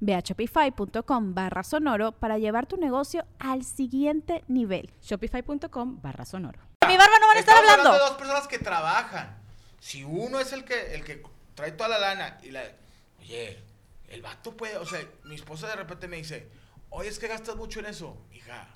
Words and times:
Ve 0.00 0.14
a 0.14 0.20
shopify.com 0.20 1.34
barra 1.34 1.62
sonoro 1.62 2.12
para 2.12 2.38
llevar 2.38 2.66
tu 2.66 2.76
negocio 2.76 3.24
al 3.38 3.64
siguiente 3.64 4.44
nivel. 4.48 4.90
Shopify.com 5.02 6.00
barra 6.00 6.24
sonoro. 6.24 6.60
Mi 6.86 6.96
barba 6.96 7.18
no 7.20 7.26
van 7.26 7.36
a 7.36 7.40
estar 7.40 7.54
Estamos 7.56 7.70
hablando. 7.70 7.92
de 7.92 7.98
dos 7.98 8.18
personas 8.18 8.48
que 8.48 8.58
trabajan. 8.58 9.38
Si 9.80 10.04
uno 10.04 10.40
es 10.40 10.52
el 10.52 10.64
que, 10.64 10.94
el 10.94 11.04
que 11.04 11.22
trae 11.54 11.72
toda 11.72 11.88
la 11.88 11.98
lana 11.98 12.38
y 12.42 12.50
la... 12.50 12.62
Oye, 13.20 13.62
el 14.08 14.22
vato 14.22 14.56
puede... 14.56 14.76
O 14.78 14.86
sea, 14.86 15.00
mi 15.24 15.34
esposa 15.34 15.68
de 15.68 15.76
repente 15.76 16.08
me 16.08 16.16
dice, 16.16 16.48
oye, 16.90 17.08
es 17.08 17.18
que 17.18 17.28
gastas 17.28 17.56
mucho 17.56 17.80
en 17.80 17.86
eso. 17.86 18.16
Hija, 18.32 18.68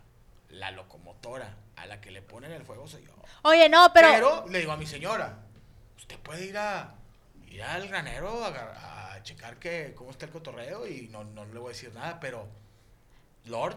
la 0.51 0.71
locomotora 0.71 1.57
a 1.77 1.87
la 1.87 2.01
que 2.01 2.11
le 2.11 2.23
ponen 2.23 2.53
el 2.53 2.65
fuego 2.65 2.87
soy 2.87 3.05
yo. 3.05 3.13
Oye, 3.43 3.69
no, 3.69 3.91
pero, 3.93 4.09
Pero, 4.11 4.45
le 4.49 4.59
digo 4.61 4.73
a 4.73 4.77
mi 4.77 4.87
señora, 4.87 5.39
usted 5.97 6.19
puede 6.19 6.45
ir 6.45 6.59
a 6.59 6.95
ir 7.53 7.63
al 7.63 7.87
granero 7.89 8.45
a, 8.45 9.15
a 9.15 9.23
checar 9.23 9.57
que 9.59 9.95
cómo 9.97 10.11
está 10.11 10.25
el 10.27 10.33
cotorreo 10.33 10.87
y 10.87 11.09
no, 11.09 11.25
no 11.25 11.45
le 11.45 11.59
voy 11.59 11.67
a 11.71 11.73
decir 11.75 11.93
nada, 11.95 12.19
pero 12.21 12.47
Lord, 13.45 13.77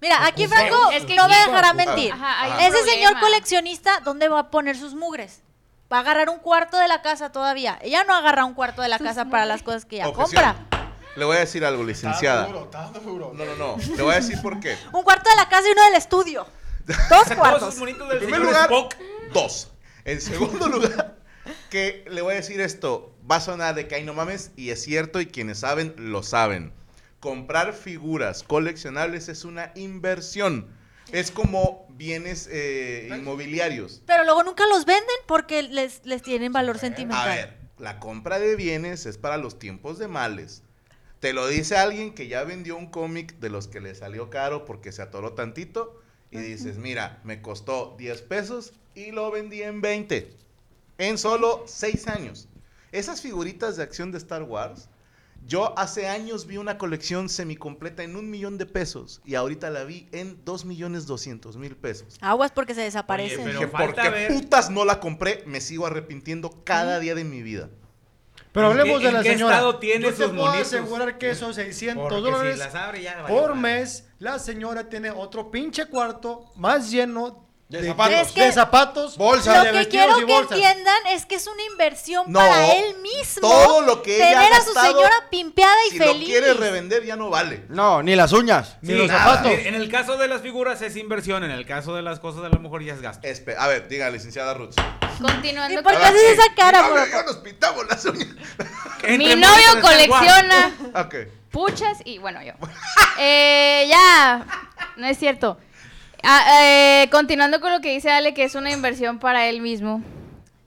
mira, 0.00 0.24
aquí 0.26 0.44
Ocupa- 0.44 0.56
Franco 0.56 0.90
Es 0.92 1.04
que 1.04 1.14
no 1.16 1.28
me 1.28 1.34
dejará 1.34 1.70
ocupa. 1.70 1.84
mentir. 1.84 2.12
Ajá, 2.12 2.58
Ese 2.66 2.78
señor 2.84 3.12
problema. 3.12 3.20
coleccionista, 3.20 4.00
¿dónde 4.00 4.28
va 4.28 4.40
a 4.40 4.50
poner 4.50 4.76
sus 4.76 4.94
mugres? 4.94 5.42
Va 5.92 5.98
a 5.98 6.00
agarrar 6.00 6.28
un 6.28 6.38
cuarto 6.38 6.78
de 6.78 6.86
la 6.88 7.02
casa 7.02 7.32
todavía. 7.32 7.78
Ella 7.82 8.04
no 8.04 8.14
agarra 8.14 8.44
un 8.44 8.54
cuarto 8.54 8.80
de 8.82 8.88
la 8.88 8.98
casa 8.98 9.24
para 9.24 9.44
las 9.46 9.62
cosas 9.62 9.84
que 9.84 9.96
ella 9.96 10.08
Objeción. 10.08 10.42
compra. 10.44 10.66
Le 11.16 11.24
voy 11.24 11.36
a 11.36 11.40
decir 11.40 11.64
algo, 11.64 11.82
licenciada. 11.82 12.46
duro, 12.46 12.70
duro. 13.02 13.32
No, 13.34 13.44
no, 13.44 13.56
no. 13.56 13.76
Le 13.96 14.02
voy 14.02 14.12
a 14.12 14.16
decir 14.16 14.40
por 14.40 14.60
qué. 14.60 14.78
Un 14.92 15.02
cuarto 15.02 15.28
de 15.28 15.34
la 15.36 15.48
casa 15.48 15.68
y 15.68 15.72
uno 15.72 15.82
del 15.84 15.94
estudio. 15.94 16.46
Dos 17.10 17.36
cuartos. 17.36 17.76
En 17.76 17.84
primer 17.96 18.20
señor 18.20 18.38
lugar, 18.40 18.70
Spock. 18.70 18.94
dos. 19.32 19.68
En 20.04 20.20
segundo 20.20 20.68
lugar, 20.68 21.16
que 21.70 22.04
le 22.10 22.22
voy 22.22 22.32
a 22.32 22.36
decir 22.36 22.60
esto. 22.60 23.14
Va 23.30 23.36
a 23.36 23.40
sonar 23.40 23.74
de 23.74 23.86
que 23.86 23.96
ay 23.96 24.04
no 24.04 24.14
mames, 24.14 24.50
y 24.56 24.70
es 24.70 24.82
cierto, 24.82 25.20
y 25.20 25.26
quienes 25.26 25.58
saben, 25.58 25.94
lo 25.96 26.22
saben. 26.22 26.72
Comprar 27.20 27.72
figuras 27.74 28.42
coleccionables 28.42 29.28
es 29.28 29.44
una 29.44 29.72
inversión. 29.74 30.68
Es 31.12 31.30
como 31.30 31.86
bienes 31.90 32.48
eh, 32.50 33.10
inmobiliarios. 33.16 34.02
Pero 34.06 34.24
luego 34.24 34.42
nunca 34.42 34.66
los 34.66 34.86
venden 34.86 35.16
porque 35.26 35.62
les, 35.62 36.00
les 36.04 36.22
tienen 36.22 36.52
valor 36.52 36.78
sentimental. 36.78 37.28
A 37.28 37.34
ver, 37.34 37.56
la 37.78 37.98
compra 37.98 38.38
de 38.38 38.56
bienes 38.56 39.06
es 39.06 39.18
para 39.18 39.36
los 39.36 39.58
tiempos 39.58 39.98
de 39.98 40.08
males. 40.08 40.62
Te 41.20 41.34
lo 41.34 41.46
dice 41.46 41.76
alguien 41.76 42.14
que 42.14 42.28
ya 42.28 42.44
vendió 42.44 42.76
un 42.76 42.90
cómic 42.90 43.38
de 43.40 43.50
los 43.50 43.68
que 43.68 43.80
le 43.80 43.94
salió 43.94 44.30
caro 44.30 44.64
porque 44.64 44.92
se 44.92 45.02
atoró 45.02 45.34
tantito 45.34 46.00
y 46.30 46.38
dices, 46.38 46.78
mira, 46.78 47.20
me 47.24 47.42
costó 47.42 47.94
10 47.98 48.22
pesos 48.22 48.72
y 48.94 49.10
lo 49.10 49.30
vendí 49.30 49.62
en 49.62 49.80
20. 49.80 50.32
En 51.00 51.16
solo 51.16 51.64
6 51.66 52.08
años. 52.08 52.46
Esas 52.92 53.22
figuritas 53.22 53.76
de 53.78 53.82
acción 53.82 54.12
de 54.12 54.18
Star 54.18 54.42
Wars, 54.42 54.90
yo 55.46 55.72
hace 55.78 56.06
años 56.08 56.46
vi 56.46 56.58
una 56.58 56.76
colección 56.76 57.30
semicompleta 57.30 58.02
en 58.02 58.16
un 58.16 58.28
millón 58.28 58.58
de 58.58 58.66
pesos 58.66 59.22
y 59.24 59.34
ahorita 59.34 59.70
la 59.70 59.84
vi 59.84 60.06
en 60.12 60.44
2 60.44 60.66
millones 60.66 61.06
200 61.06 61.56
mil 61.56 61.74
pesos. 61.74 62.18
Aguas 62.20 62.52
porque 62.52 62.74
se 62.74 62.82
desaparecen. 62.82 63.40
Oye, 63.40 63.46
pero- 63.46 63.60
Dije, 63.60 63.70
¿por 63.70 63.80
falta 63.80 64.02
qué 64.02 64.10
ver- 64.10 64.28
putas 64.34 64.68
no 64.68 64.84
la 64.84 65.00
compré? 65.00 65.42
Me 65.46 65.62
sigo 65.62 65.86
arrepintiendo 65.86 66.50
cada 66.64 66.98
día 67.00 67.14
de 67.14 67.24
mi 67.24 67.40
vida. 67.42 67.70
Pero 68.52 68.66
¿En 68.66 68.78
hablemos 68.78 68.98
qué- 68.98 69.04
de 69.04 69.08
en 69.08 69.14
la 69.14 69.22
qué 69.22 69.32
señora. 69.32 69.54
estado 69.54 69.78
tiene 69.78 70.04
Yo 70.04 70.10
te 70.10 70.16
sus 70.16 70.26
puedo 70.32 70.44
monitos? 70.48 70.66
asegurar 70.66 71.16
que 71.16 71.30
esos 71.30 71.54
600 71.56 72.02
Porque 72.12 72.20
dólares 72.20 72.54
si 72.54 72.58
las 72.58 72.74
abre 72.74 73.02
ya 73.02 73.24
por 73.26 73.54
mes, 73.54 74.04
la 74.18 74.38
señora 74.38 74.90
tiene 74.90 75.10
otro 75.10 75.50
pinche 75.50 75.86
cuarto 75.86 76.44
más 76.56 76.90
lleno 76.90 77.48
De 77.70 77.86
zapatos. 77.86 78.14
Es 78.26 78.32
que 78.32 78.42
de 78.46 78.52
zapatos, 78.52 79.16
bolsas, 79.16 79.56
Lo 79.64 79.72
de 79.72 79.78
que 79.84 79.88
quiero 79.88 80.20
y 80.20 80.26
que 80.26 80.36
entiendan 80.36 81.06
es 81.10 81.24
que 81.24 81.36
es 81.36 81.46
una 81.46 81.62
inversión 81.70 82.24
No, 82.26 82.40
para 82.40 82.72
él 82.74 82.96
mismo. 83.00 83.40
todo 83.48 83.80
lo 83.82 84.02
que 84.02 84.16
ella 84.16 84.40
Tener 84.40 84.52
ha 84.52 84.56
a 84.56 84.60
su 84.64 84.72
señora 84.72 85.28
pimpeada 85.30 85.72
y 85.86 85.90
si 85.92 85.98
feliz. 85.98 86.20
lo 86.20 86.26
quiere 86.26 86.54
revender 86.54 87.04
ya 87.04 87.14
no 87.14 87.30
vale. 87.30 87.64
No, 87.68 88.02
ni 88.02 88.16
las 88.16 88.32
uñas. 88.32 88.76
Ni 88.82 88.94
los 88.94 89.06
nada. 89.06 89.20
zapatos. 89.36 89.52
En 89.52 89.76
el 89.76 89.88
caso 89.88 90.16
de 90.16 90.26
las 90.26 90.42
figuras 90.42 90.82
es 90.82 90.96
inversión, 90.96 91.44
en 91.44 91.52
el 91.52 91.64
caso 91.64 91.94
de 91.94 92.02
las 92.02 92.18
cosas 92.18 92.42
de 92.42 92.48
la 92.50 92.58
mujer 92.58 92.82
ya 92.82 92.94
es 92.94 93.00
gasto. 93.02 93.26
Espe- 93.28 93.54
a 93.56 93.68
ver, 93.68 93.86
diga, 93.86 94.10
licenciada 94.10 94.52
Ruth. 94.54 94.74
Continuando 95.22 95.78
¿Y 95.80 95.82
por 95.84 95.96
qué 95.96 96.04
haces 96.04 96.22
esa 96.38 96.54
cara, 96.56 96.82
No, 96.82 96.90
bro? 96.92 97.06
ya 97.06 97.22
nos 97.22 97.36
pintamos 97.36 97.86
las 97.88 98.04
uñas. 98.04 98.28
Mi 99.06 99.36
novio 99.36 99.74
de 99.76 99.80
colecciona 99.80 100.76
ok. 100.96 101.14
puchas 101.52 101.98
y 102.04 102.18
bueno, 102.18 102.42
yo. 102.42 102.52
Eh, 103.22 103.86
ya, 103.88 104.46
no 104.96 105.06
es 105.06 105.18
cierto. 105.18 105.58
Ah, 106.22 106.62
eh, 106.64 107.08
continuando 107.10 107.60
con 107.60 107.72
lo 107.72 107.80
que 107.80 107.90
dice 107.92 108.10
Ale, 108.10 108.34
que 108.34 108.44
es 108.44 108.54
una 108.54 108.70
inversión 108.70 109.18
para 109.18 109.46
él 109.48 109.60
mismo. 109.60 110.02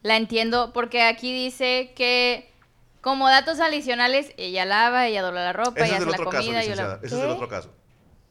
La 0.01 0.17
entiendo 0.17 0.73
porque 0.73 1.03
aquí 1.03 1.31
dice 1.33 1.93
que 1.95 2.51
como 3.01 3.29
datos 3.29 3.59
adicionales, 3.59 4.31
ella 4.37 4.65
lava, 4.65 5.07
ella 5.07 5.21
dobla 5.21 5.43
la 5.43 5.53
ropa, 5.53 5.81
Ese 5.81 5.85
ella 5.87 5.95
hace 5.97 6.05
la 6.05 6.11
otro 6.11 6.29
caso, 6.29 6.43
comida, 6.43 6.63
yo 6.63 6.75
la... 6.75 6.99
Ese 7.03 7.15
es 7.17 7.21
el 7.21 7.29
otro 7.29 7.47
caso. 7.47 7.69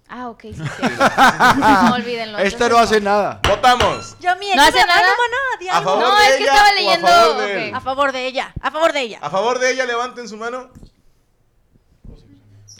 Ah, 0.09 0.29
ok, 0.29 0.43
sí, 0.43 0.53
sí. 0.55 0.63
no 1.59 1.95
olvídenlo. 1.95 2.39
Este 2.39 2.65
entonces 2.65 2.71
no 2.71 2.79
hace 2.79 3.01
nada. 3.01 3.41
Votamos. 3.49 4.17
Yo 4.21 4.37
mi 4.37 4.51
¿No 4.55 4.63
hace 4.63 4.85
nada? 4.87 5.01
no, 5.01 5.67
no, 5.67 5.73
A 5.73 5.83
favor 5.83 6.03
No, 6.03 6.19
de 6.19 6.25
es 6.27 6.37
que 6.37 6.43
ella 6.43 6.53
estaba 6.53 6.69
o 6.69 6.71
a 6.71 6.75
leyendo, 6.75 7.07
favor 7.07 7.37
de 7.47 7.53
él. 7.53 7.69
ok. 7.71 7.75
A 7.77 7.81
favor 7.81 8.13
de 8.13 8.27
ella, 8.27 8.55
a 8.61 8.71
favor 8.71 8.93
de 8.93 9.01
ella. 9.01 9.19
A 9.23 9.31
favor 9.31 9.59
de 9.59 9.71
ella, 9.73 9.87
levanten 9.87 10.29
su 10.29 10.37
mano. 10.37 10.71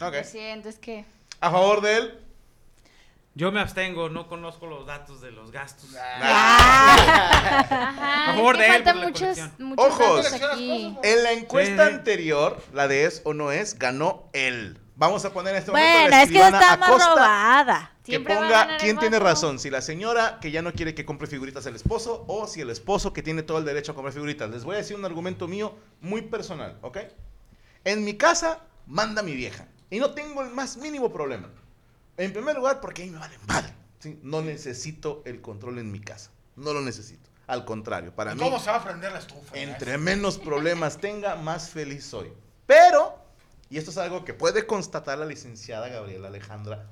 Ok. 0.01 0.13
Lo 0.13 0.23
siento, 0.23 0.69
es 0.69 0.77
que... 0.77 1.05
A 1.39 1.49
favor 1.49 1.81
de 1.81 1.97
él. 1.97 2.19
Yo 3.35 3.51
me 3.51 3.59
abstengo, 3.61 4.09
no 4.09 4.27
conozco 4.27 4.67
los 4.67 4.85
datos 4.85 5.19
de 5.21 5.31
los 5.31 5.51
gastos. 5.51 5.89
Ajá, 5.95 6.95
A 8.31 8.35
favor 8.35 8.55
es 8.55 8.61
que 8.61 8.67
de 8.69 8.75
él 8.77 8.83
faltan 8.83 8.93
por 8.93 9.03
la 9.21 9.51
muchos, 9.59 9.77
Ojos. 9.77 10.23
datos 10.31 10.49
aquí. 10.51 10.97
En 11.03 11.23
la 11.23 11.31
encuesta 11.31 11.85
Sí, 11.85 11.89
sí. 11.89 11.95
anterior, 11.95 12.63
la 12.73 12.87
de 12.87 13.05
es 13.05 13.21
o 13.25 13.33
no 13.33 13.51
es, 13.51 13.79
ganó 13.79 14.29
él. 14.33 14.79
Vamos 14.95 15.25
a 15.25 15.33
poner 15.33 15.55
en 15.55 15.59
este 15.59 15.71
momento 15.71 15.91
Bueno, 16.01 16.15
es 16.23 16.29
que 16.29 16.37
está 16.39 16.77
más 16.77 16.89
Acosta 16.89 17.09
robada. 17.09 17.91
que 18.03 18.11
Siempre 18.11 18.35
ponga 18.35 18.77
quién 18.77 18.99
tiene 18.99 19.17
razón, 19.17 19.57
si 19.57 19.71
la 19.71 19.81
señora 19.81 20.37
que 20.39 20.51
ya 20.51 20.61
no 20.61 20.71
quiere 20.71 20.93
que 20.93 21.03
compre 21.03 21.25
figuritas 21.27 21.65
el 21.65 21.75
esposo 21.75 22.25
o 22.27 22.45
si 22.45 22.61
el 22.61 22.69
esposo 22.69 23.13
que 23.13 23.23
tiene 23.23 23.41
todo 23.41 23.57
el 23.57 23.65
derecho 23.65 23.93
a 23.93 23.95
comprar 23.95 24.13
figuritas. 24.13 24.51
Les 24.51 24.63
voy 24.63 24.75
a 24.75 24.77
decir 24.77 24.95
un 24.95 25.05
argumento 25.05 25.47
mío 25.47 25.75
muy 26.01 26.21
personal, 26.21 26.77
¿ok? 26.83 26.99
En 27.83 28.03
mi 28.05 28.13
casa 28.15 28.59
manda 28.85 29.23
mi 29.23 29.33
vieja 29.35 29.65
y 29.89 29.97
no 29.99 30.11
tengo 30.11 30.43
el 30.43 30.51
más 30.51 30.77
mínimo 30.77 31.11
problema. 31.11 31.49
En 32.17 32.31
primer 32.33 32.55
lugar, 32.55 32.79
porque 32.79 33.03
ahí 33.03 33.09
me 33.09 33.17
vale 33.19 33.37
madre. 33.47 33.73
¿sí? 33.99 34.19
No 34.21 34.41
necesito 34.41 35.21
el 35.25 35.41
control 35.41 35.79
en 35.79 35.91
mi 35.91 35.99
casa. 35.99 36.31
No 36.55 36.73
lo 36.73 36.81
necesito. 36.81 37.29
Al 37.47 37.65
contrario, 37.65 38.13
para 38.15 38.31
¿Y 38.31 38.35
mí, 38.35 38.41
¿Cómo 38.41 38.59
se 38.59 38.69
va 38.69 38.77
a 38.77 38.83
prender 38.83 39.11
la 39.11 39.19
estufa? 39.19 39.57
entre 39.57 39.97
menos 39.97 40.37
problemas 40.37 40.97
tenga, 40.97 41.35
más 41.35 41.69
feliz 41.69 42.05
soy. 42.05 42.31
Pero, 42.65 43.15
y 43.69 43.77
esto 43.77 43.91
es 43.91 43.97
algo 43.97 44.23
que 44.23 44.33
puede 44.33 44.65
constatar 44.65 45.17
la 45.17 45.25
licenciada 45.25 45.89
Gabriela 45.89 46.29
Alejandra, 46.29 46.85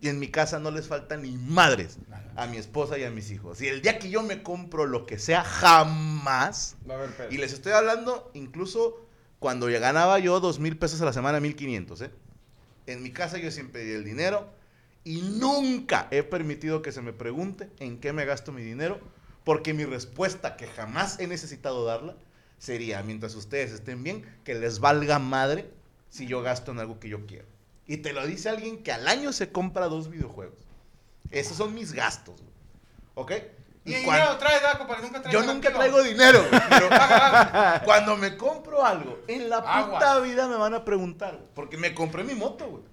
y 0.00 0.08
en 0.08 0.18
mi 0.18 0.28
casa 0.28 0.58
no 0.58 0.70
les 0.70 0.88
falta 0.88 1.16
ni 1.18 1.32
madres 1.32 1.98
a 2.34 2.46
mi 2.46 2.56
esposa 2.56 2.96
y 2.96 3.04
a 3.04 3.10
mis 3.10 3.30
hijos. 3.30 3.60
Y 3.60 3.68
el 3.68 3.82
día 3.82 3.98
que 3.98 4.08
yo 4.08 4.22
me 4.22 4.42
compro 4.42 4.86
lo 4.86 5.04
que 5.04 5.18
sea, 5.18 5.44
jamás. 5.44 6.76
Va 6.88 6.94
a 6.94 6.98
haber. 6.98 7.28
Y 7.30 7.36
les 7.36 7.52
estoy 7.52 7.72
hablando 7.72 8.30
incluso 8.32 9.06
cuando 9.38 9.68
ya 9.68 9.78
ganaba 9.78 10.18
yo 10.18 10.40
dos 10.40 10.58
mil 10.58 10.78
pesos 10.78 11.02
a 11.02 11.04
la 11.04 11.12
semana, 11.12 11.40
mil 11.40 11.54
quinientos, 11.54 12.00
¿eh? 12.00 12.10
En 12.86 13.02
mi 13.02 13.10
casa 13.10 13.38
yo 13.38 13.50
siempre 13.50 13.84
di 13.84 13.92
el 13.92 14.04
dinero 14.04 14.48
y 15.04 15.22
nunca 15.22 16.08
he 16.10 16.22
permitido 16.22 16.82
que 16.82 16.92
se 16.92 17.02
me 17.02 17.12
pregunte 17.12 17.68
en 17.78 17.98
qué 18.00 18.12
me 18.12 18.24
gasto 18.24 18.52
mi 18.52 18.62
dinero, 18.62 19.00
porque 19.44 19.72
mi 19.72 19.84
respuesta, 19.84 20.56
que 20.56 20.66
jamás 20.66 21.18
he 21.18 21.26
necesitado 21.26 21.84
darla, 21.84 22.16
sería, 22.58 23.02
mientras 23.02 23.34
ustedes 23.34 23.72
estén 23.72 24.02
bien, 24.02 24.24
que 24.44 24.54
les 24.54 24.80
valga 24.80 25.18
madre 25.18 25.70
si 26.10 26.26
yo 26.26 26.42
gasto 26.42 26.72
en 26.72 26.80
algo 26.80 27.00
que 27.00 27.08
yo 27.08 27.26
quiero. 27.26 27.46
Y 27.86 27.98
te 27.98 28.12
lo 28.12 28.26
dice 28.26 28.48
alguien 28.48 28.82
que 28.82 28.92
al 28.92 29.08
año 29.08 29.32
se 29.32 29.50
compra 29.50 29.88
dos 29.88 30.10
videojuegos. 30.10 30.58
Esos 31.30 31.56
son 31.56 31.74
mis 31.74 31.92
gastos. 31.92 32.40
¿Ok? 33.14 33.32
Y, 33.84 33.92
Y 33.92 33.94
dinero 33.96 34.26
cuan- 34.26 34.38
traes, 34.38 34.62
¿verdad, 34.62 34.78
compadre? 34.78 35.02
Nunca 35.02 35.22
traes 35.22 35.32
Yo 35.32 35.42
nunca 35.42 35.72
traigo 35.72 36.02
dinero, 36.02 36.44
pero 36.68 36.88
cuando 37.84 38.16
me 38.16 38.36
compro 38.36 38.84
algo, 38.84 39.20
en 39.26 39.48
la 39.48 39.62
puta 39.62 40.18
vida 40.20 40.48
me 40.48 40.56
van 40.56 40.74
a 40.74 40.84
preguntar, 40.84 41.38
porque 41.54 41.76
me 41.78 41.94
compré 41.94 42.22
mi 42.24 42.34
moto, 42.34 42.66
güey. 42.68 42.90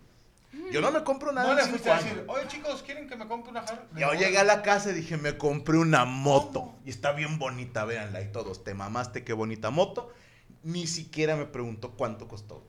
Yo 0.71 0.81
no 0.81 0.91
me 0.91 1.03
compro 1.03 1.31
nada 1.31 1.47
No 1.47 1.53
le 1.53 1.63
fuiste 1.65 1.89
a 1.89 1.97
decir, 1.97 2.23
oye 2.27 2.47
chicos, 2.47 2.83
¿quieren 2.83 3.07
que 3.07 3.15
me 3.15 3.27
compre 3.27 3.51
una 3.51 3.61
jarra? 3.61 3.83
Yo 3.95 4.13
llegué 4.13 4.37
a 4.39 4.43
la 4.43 4.61
casa 4.63 4.89
y 4.89 4.93
dije, 4.93 5.17
me 5.17 5.37
compré 5.37 5.77
una 5.77 6.03
moto. 6.05 6.73
Y 6.85 6.89
está 6.89 7.11
bien 7.13 7.39
bonita, 7.39 7.85
véanla. 7.85 8.21
Y 8.21 8.31
todos, 8.31 8.63
te 8.63 8.73
mamaste, 8.73 9.23
qué 9.23 9.33
bonita 9.33 9.69
moto. 9.69 10.11
Ni 10.63 10.87
siquiera 10.87 11.35
me 11.35 11.45
preguntó 11.45 11.91
cuánto 11.91 12.27
costó. 12.27 12.65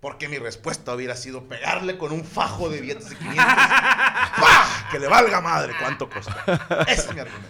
Porque 0.00 0.28
mi 0.28 0.38
respuesta 0.38 0.94
hubiera 0.94 1.14
sido 1.14 1.44
pegarle 1.44 1.98
con 1.98 2.10
un 2.12 2.24
fajo 2.24 2.68
de 2.70 2.80
billetes 2.80 3.10
de 3.10 3.16
500. 3.16 3.44
¡Pah! 3.44 4.59
Que 4.90 4.98
le 4.98 5.08
valga 5.08 5.40
madre 5.40 5.72
cuánto 5.78 6.08
costó. 6.08 6.32
Ese 6.88 7.08
es 7.08 7.14
mi 7.14 7.20
argumento. 7.20 7.48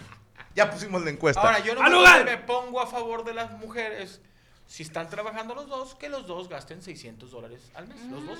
Ya 0.55 0.69
pusimos 0.69 1.01
la 1.03 1.09
encuesta. 1.11 1.41
Ahora, 1.41 1.59
yo 1.59 1.73
no 1.75 1.81
¡Al 1.81 1.91
me, 1.91 1.97
lugar! 1.97 2.25
me 2.25 2.37
pongo 2.37 2.81
a 2.81 2.87
favor 2.87 3.23
de 3.23 3.33
las 3.33 3.51
mujeres. 3.59 4.19
Si 4.67 4.83
están 4.83 5.09
trabajando 5.09 5.55
los 5.55 5.67
dos, 5.67 5.95
que 5.95 6.09
los 6.09 6.27
dos 6.27 6.47
gasten 6.49 6.81
600 6.81 7.31
dólares 7.31 7.61
al 7.73 7.87
mes. 7.87 7.97
Los 8.09 8.25
dos. 8.25 8.39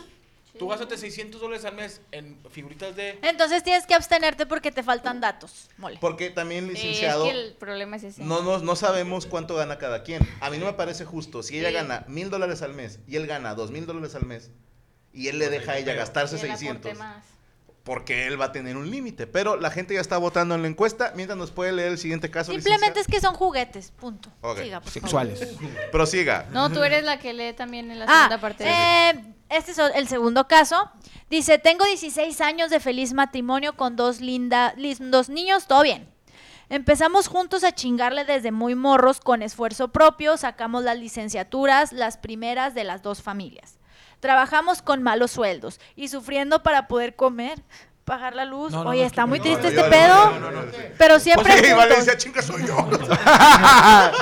Tú 0.60 0.68
gástate 0.68 0.98
600 0.98 1.40
dólares 1.40 1.64
al 1.64 1.76
mes 1.76 2.02
en 2.12 2.38
figuritas 2.50 2.94
de... 2.94 3.18
Entonces 3.22 3.64
tienes 3.64 3.86
que 3.86 3.94
abstenerte 3.94 4.46
porque 4.46 4.70
te 4.70 4.84
faltan 4.84 5.22
datos, 5.22 5.70
mole. 5.78 5.98
Porque 6.02 6.30
también, 6.30 6.66
Sí, 6.68 6.74
licenciado, 6.74 7.26
es 7.26 7.32
que 7.32 7.40
el 7.40 7.54
problema 7.54 7.96
es 7.96 8.04
ese. 8.04 8.22
no, 8.24 8.42
no, 8.42 8.58
no 8.60 8.76
sabemos 8.76 9.26
cuánto 9.26 9.56
gana 9.56 9.78
cada 9.78 10.04
quien. 10.04 10.28
A 10.42 10.50
mí 10.50 10.58
no 10.58 10.66
me 10.66 10.74
parece 10.74 11.06
justo. 11.06 11.42
Si 11.42 11.58
ella 11.58 11.70
Sí. 11.70 11.76
gana 11.76 12.04
mil 12.10 12.30
dólares 12.30 12.62
al 12.64 12.74
mes 12.74 13.00
y 13.08 13.16
él 13.16 13.28
gana 13.28 13.56
dos 13.56 13.72
mil 13.72 13.86
dólares 13.86 14.14
al 14.16 14.26
mes 14.26 14.52
y 15.14 15.30
él 15.30 15.40
le 15.40 15.50
deja 15.50 15.72
a 15.74 15.78
ella 15.78 15.94
gastarse 15.94 16.36
Y 16.36 16.40
él 16.40 16.46
aporte 16.52 16.60
600, 16.66 16.98
más. 16.98 17.24
Porque 17.84 18.28
él 18.28 18.40
va 18.40 18.46
a 18.46 18.52
tener 18.52 18.78
un 18.78 18.90
límite. 18.92 19.28
Pero 19.28 19.56
la 19.56 19.72
gente 19.72 19.94
ya 19.94 20.02
está 20.02 20.18
votando 20.18 20.56
en 20.56 20.62
la 20.62 20.68
encuesta. 20.68 21.14
Mientras 21.16 21.38
nos 21.38 21.52
puede 21.52 21.72
leer 21.72 21.92
el 21.94 21.98
siguiente 21.98 22.30
caso. 22.30 22.52
Simplemente 22.52 23.00
es 23.00 23.08
que 23.08 23.20
son 23.20 23.34
juguetes, 23.34 23.92
punto. 23.92 24.30
Siga, 24.62 24.82
por. 24.82 24.92
Sexuales. 24.92 25.48
Prosiga. 25.92 26.48
No, 26.52 26.72
tú 26.72 26.84
eres 26.84 27.04
la 27.04 27.20
que 27.20 27.34
lee 27.34 27.54
también 27.54 27.90
en 27.92 28.00
la 28.00 28.06
Ah, 28.08 28.28
segunda 28.30 28.42
parte. 28.42 28.64
de 28.64 28.70
eh, 28.70 29.24
este 29.50 29.72
es 29.72 29.78
el 29.80 30.08
segundo 30.08 30.48
caso. 30.48 30.92
Dice, 31.30 31.58
tengo 31.60 31.86
16 31.86 32.40
años 32.42 32.70
de 32.70 32.80
feliz 32.80 33.14
matrimonio 33.14 33.76
con 33.76 33.96
dos, 33.96 34.22
linda, 34.22 34.74
lindos 34.78 35.30
niños, 35.30 35.66
todo 35.68 35.82
bien. 35.84 36.10
Empezamos 36.70 37.28
juntos 37.28 37.66
a 37.66 37.74
chingarle 37.74 38.24
desde 38.24 38.52
muy 38.54 38.76
morros 38.76 39.20
con 39.20 39.42
esfuerzo 39.42 39.90
propio, 39.90 40.38
sacamos 40.38 40.84
las 40.86 40.98
licenciaturas, 40.98 41.92
las 41.92 42.16
primeras 42.18 42.74
de 42.74 42.86
las 42.86 43.02
dos 43.02 43.22
familias. 43.22 43.78
Trabajamos 44.22 44.82
con 44.84 45.02
malos 45.02 45.32
sueldos 45.32 45.80
y 45.96 46.08
sufriendo 46.08 46.62
para 46.62 46.88
poder 46.88 47.16
comer, 47.16 47.60
pagar 48.06 48.36
la 48.36 48.46
luz. 48.46 48.72
No, 48.72 48.84
no, 48.84 48.92
Oye, 48.92 49.02
no, 49.02 49.08
está 49.08 49.22
no, 49.22 49.28
muy 49.28 49.40
triste 49.40 49.64
no, 49.64 49.70
este 49.70 49.82
no, 49.82 49.90
pedo, 49.90 50.32
no, 50.32 50.52
no, 50.52 50.62
no, 50.62 50.72
pero 50.98 51.20
siempre 51.20 51.44
Pues 51.52 51.62
juntos. 51.62 51.78
Valencia, 51.90 52.18
chinga 52.18 52.42
soy 52.44 52.68
yo. 52.68 52.88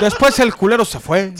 Después 0.00 0.38
el 0.38 0.54
culero 0.54 0.86
se 0.86 0.98
fue. 0.98 1.34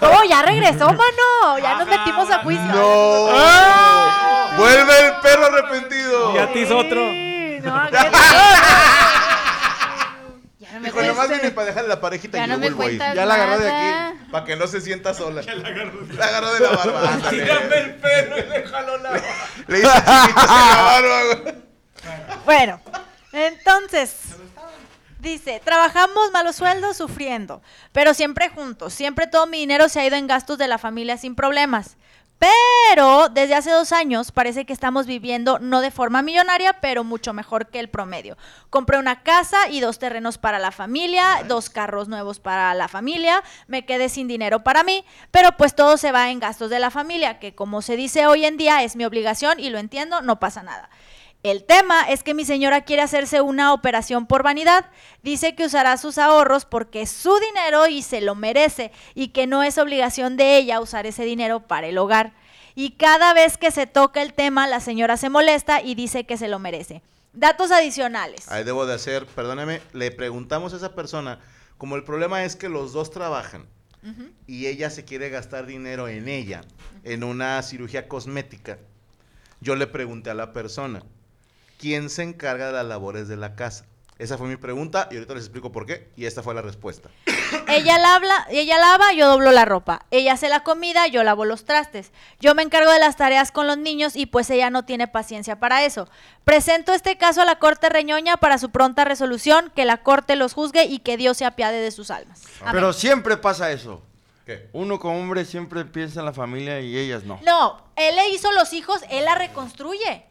No, 0.00 0.24
ya 0.28 0.42
regresó, 0.42 0.86
mano. 0.86 1.58
Ya 1.60 1.76
nos 1.76 1.86
metimos 1.86 2.30
a 2.30 2.38
juicio. 2.38 2.64
No. 2.64 3.26
¡Ah! 3.32 4.54
Vuelve 4.56 5.06
el 5.06 5.12
perro 5.20 5.46
arrepentido. 5.46 6.34
Ya 6.34 6.50
te 6.50 6.60
hizo 6.60 6.78
otro. 6.78 7.00
Sí, 7.10 7.58
no, 7.62 7.86
¿qué 7.86 7.92
Ya 7.92 8.10
no 8.10 9.03
me 10.84 11.00
Dijo, 11.00 11.02
nomás 11.02 11.28
vine 11.28 11.50
para 11.50 11.66
dejarle 11.68 11.88
la 11.88 12.00
parejita 12.00 12.38
Ya 12.38 12.44
y 12.44 12.48
no 12.48 12.58
me 12.58 12.72
cuentas 12.72 13.14
Ya 13.14 13.24
la 13.26 13.34
agarró 13.34 13.58
de 13.58 13.70
aquí 13.70 14.18
para 14.30 14.44
que 14.44 14.56
no 14.56 14.66
se 14.66 14.80
sienta 14.80 15.14
sola. 15.14 15.42
la 15.42 16.24
agarró 16.24 16.52
de 16.54 16.60
la 16.60 16.70
barba. 16.70 17.08
ándale. 17.12 17.78
el 17.78 17.94
pelo 17.96 18.38
y 18.38 18.42
le 18.42 18.66
jaló 18.66 18.98
la... 18.98 19.12
Le 19.66 19.78
hizo 19.78 19.90
chiquitos 19.90 20.44
en 20.44 20.76
la 20.76 20.82
barba. 20.82 21.22
güey. 21.42 21.54
Bueno, 22.44 22.80
entonces, 23.32 24.16
dice, 25.20 25.60
trabajamos 25.64 26.30
malos 26.32 26.56
sueldos 26.56 26.96
sufriendo, 26.96 27.62
pero 27.92 28.12
siempre 28.14 28.48
juntos. 28.48 28.92
Siempre 28.92 29.26
todo 29.26 29.46
mi 29.46 29.58
dinero 29.58 29.88
se 29.88 30.00
ha 30.00 30.06
ido 30.06 30.16
en 30.16 30.26
gastos 30.26 30.58
de 30.58 30.68
la 30.68 30.78
familia 30.78 31.16
sin 31.16 31.34
problemas. 31.34 31.96
Pero 32.38 33.28
desde 33.28 33.54
hace 33.54 33.70
dos 33.70 33.92
años 33.92 34.32
parece 34.32 34.66
que 34.66 34.72
estamos 34.72 35.06
viviendo 35.06 35.58
no 35.58 35.80
de 35.80 35.90
forma 35.90 36.20
millonaria, 36.20 36.74
pero 36.80 37.02
mucho 37.02 37.32
mejor 37.32 37.68
que 37.68 37.80
el 37.80 37.88
promedio. 37.88 38.36
Compré 38.70 38.98
una 38.98 39.22
casa 39.22 39.68
y 39.68 39.80
dos 39.80 39.98
terrenos 39.98 40.36
para 40.36 40.58
la 40.58 40.70
familia, 40.70 41.42
dos 41.48 41.70
carros 41.70 42.08
nuevos 42.08 42.40
para 42.40 42.74
la 42.74 42.88
familia, 42.88 43.42
me 43.66 43.86
quedé 43.86 44.08
sin 44.08 44.28
dinero 44.28 44.62
para 44.62 44.82
mí, 44.82 45.04
pero 45.30 45.56
pues 45.56 45.74
todo 45.74 45.96
se 45.96 46.12
va 46.12 46.30
en 46.30 46.40
gastos 46.40 46.70
de 46.70 46.80
la 46.80 46.90
familia, 46.90 47.38
que 47.38 47.54
como 47.54 47.82
se 47.82 47.96
dice 47.96 48.26
hoy 48.26 48.44
en 48.44 48.56
día 48.56 48.82
es 48.82 48.96
mi 48.96 49.04
obligación 49.04 49.58
y 49.60 49.70
lo 49.70 49.78
entiendo, 49.78 50.20
no 50.20 50.38
pasa 50.38 50.62
nada. 50.62 50.90
El 51.44 51.64
tema 51.64 52.04
es 52.08 52.22
que 52.22 52.32
mi 52.32 52.46
señora 52.46 52.86
quiere 52.86 53.02
hacerse 53.02 53.42
una 53.42 53.74
operación 53.74 54.26
por 54.26 54.42
vanidad. 54.42 54.86
Dice 55.22 55.54
que 55.54 55.66
usará 55.66 55.98
sus 55.98 56.16
ahorros 56.16 56.64
porque 56.64 57.02
es 57.02 57.10
su 57.10 57.38
dinero 57.38 57.86
y 57.86 58.00
se 58.00 58.22
lo 58.22 58.34
merece 58.34 58.92
y 59.14 59.28
que 59.28 59.46
no 59.46 59.62
es 59.62 59.76
obligación 59.76 60.38
de 60.38 60.56
ella 60.56 60.80
usar 60.80 61.04
ese 61.04 61.26
dinero 61.26 61.60
para 61.60 61.86
el 61.86 61.98
hogar. 61.98 62.32
Y 62.74 62.92
cada 62.92 63.34
vez 63.34 63.58
que 63.58 63.70
se 63.70 63.86
toca 63.86 64.22
el 64.22 64.32
tema, 64.32 64.66
la 64.66 64.80
señora 64.80 65.18
se 65.18 65.28
molesta 65.28 65.82
y 65.82 65.94
dice 65.94 66.24
que 66.24 66.38
se 66.38 66.48
lo 66.48 66.58
merece. 66.58 67.02
Datos 67.34 67.70
adicionales. 67.72 68.50
Ahí 68.50 68.64
debo 68.64 68.86
de 68.86 68.94
hacer, 68.94 69.26
perdóname, 69.26 69.82
le 69.92 70.10
preguntamos 70.12 70.72
a 70.72 70.78
esa 70.78 70.94
persona, 70.94 71.40
como 71.76 71.96
el 71.96 72.04
problema 72.04 72.44
es 72.44 72.56
que 72.56 72.70
los 72.70 72.94
dos 72.94 73.10
trabajan 73.10 73.66
y 74.46 74.66
ella 74.66 74.88
se 74.88 75.04
quiere 75.04 75.28
gastar 75.28 75.66
dinero 75.66 76.08
en 76.08 76.26
ella, 76.28 76.62
en 77.02 77.22
una 77.22 77.62
cirugía 77.62 78.08
cosmética, 78.08 78.78
yo 79.60 79.76
le 79.76 79.86
pregunté 79.86 80.30
a 80.30 80.34
la 80.34 80.52
persona, 80.52 81.02
¿quién 81.78 82.10
se 82.10 82.22
encarga 82.22 82.68
de 82.68 82.72
las 82.72 82.86
labores 82.86 83.28
de 83.28 83.36
la 83.36 83.54
casa? 83.54 83.86
Esa 84.16 84.38
fue 84.38 84.46
mi 84.46 84.56
pregunta 84.56 85.08
y 85.10 85.16
ahorita 85.16 85.34
les 85.34 85.44
explico 85.44 85.72
por 85.72 85.86
qué 85.86 86.08
y 86.16 86.26
esta 86.26 86.42
fue 86.42 86.54
la 86.54 86.62
respuesta. 86.62 87.10
Ella 87.68 87.98
lava, 87.98 88.46
ella 88.50 88.78
lava, 88.78 89.12
yo 89.12 89.28
doblo 89.28 89.50
la 89.50 89.64
ropa. 89.64 90.06
Ella 90.10 90.34
hace 90.34 90.48
la 90.48 90.62
comida, 90.62 91.06
yo 91.08 91.22
lavo 91.22 91.44
los 91.44 91.64
trastes. 91.64 92.12
Yo 92.40 92.54
me 92.54 92.62
encargo 92.62 92.90
de 92.90 92.98
las 92.98 93.16
tareas 93.16 93.52
con 93.52 93.66
los 93.66 93.78
niños 93.78 94.16
y 94.16 94.26
pues 94.26 94.50
ella 94.50 94.70
no 94.70 94.84
tiene 94.84 95.08
paciencia 95.08 95.58
para 95.60 95.84
eso. 95.84 96.08
Presento 96.44 96.92
este 96.92 97.16
caso 97.16 97.42
a 97.42 97.44
la 97.44 97.58
Corte 97.58 97.88
Reñoña 97.88 98.36
para 98.36 98.58
su 98.58 98.70
pronta 98.70 99.04
resolución, 99.04 99.72
que 99.74 99.84
la 99.84 99.98
Corte 99.98 100.36
los 100.36 100.52
juzgue 100.52 100.84
y 100.84 100.98
que 101.00 101.16
Dios 101.16 101.36
se 101.36 101.44
apiade 101.44 101.78
de 101.78 101.90
sus 101.90 102.10
almas. 102.10 102.42
Amén. 102.60 102.74
Pero 102.74 102.92
siempre 102.92 103.36
pasa 103.36 103.72
eso. 103.72 104.02
¿Qué? 104.46 104.68
Uno 104.72 104.98
como 104.98 105.18
hombre 105.18 105.44
siempre 105.44 105.84
piensa 105.84 106.20
en 106.20 106.26
la 106.26 106.32
familia 106.32 106.80
y 106.80 106.96
ellas 106.96 107.24
no. 107.24 107.40
No, 107.44 107.82
él 107.96 108.14
le 108.14 108.28
hizo 108.30 108.52
los 108.52 108.72
hijos, 108.72 109.00
él 109.10 109.24
la 109.24 109.36
reconstruye. 109.36 110.26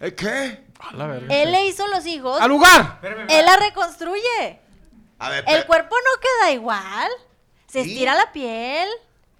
¿Eh, 0.00 0.14
¿Qué? 0.14 0.64
A 0.78 0.94
la 0.94 1.06
verga. 1.06 1.34
Él 1.34 1.50
le 1.52 1.66
hizo 1.66 1.86
los 1.88 2.06
hijos, 2.06 2.40
¡Al 2.40 2.48
lugar! 2.48 3.00
él 3.28 3.44
la 3.44 3.56
reconstruye. 3.56 4.60
A 5.18 5.30
ver, 5.30 5.44
El 5.48 5.64
cuerpo 5.66 5.94
no 5.96 6.20
queda 6.20 6.52
igual. 6.52 7.10
Se 7.66 7.82
¿Sí? 7.82 7.92
estira 7.92 8.14
la 8.14 8.32
piel. 8.32 8.88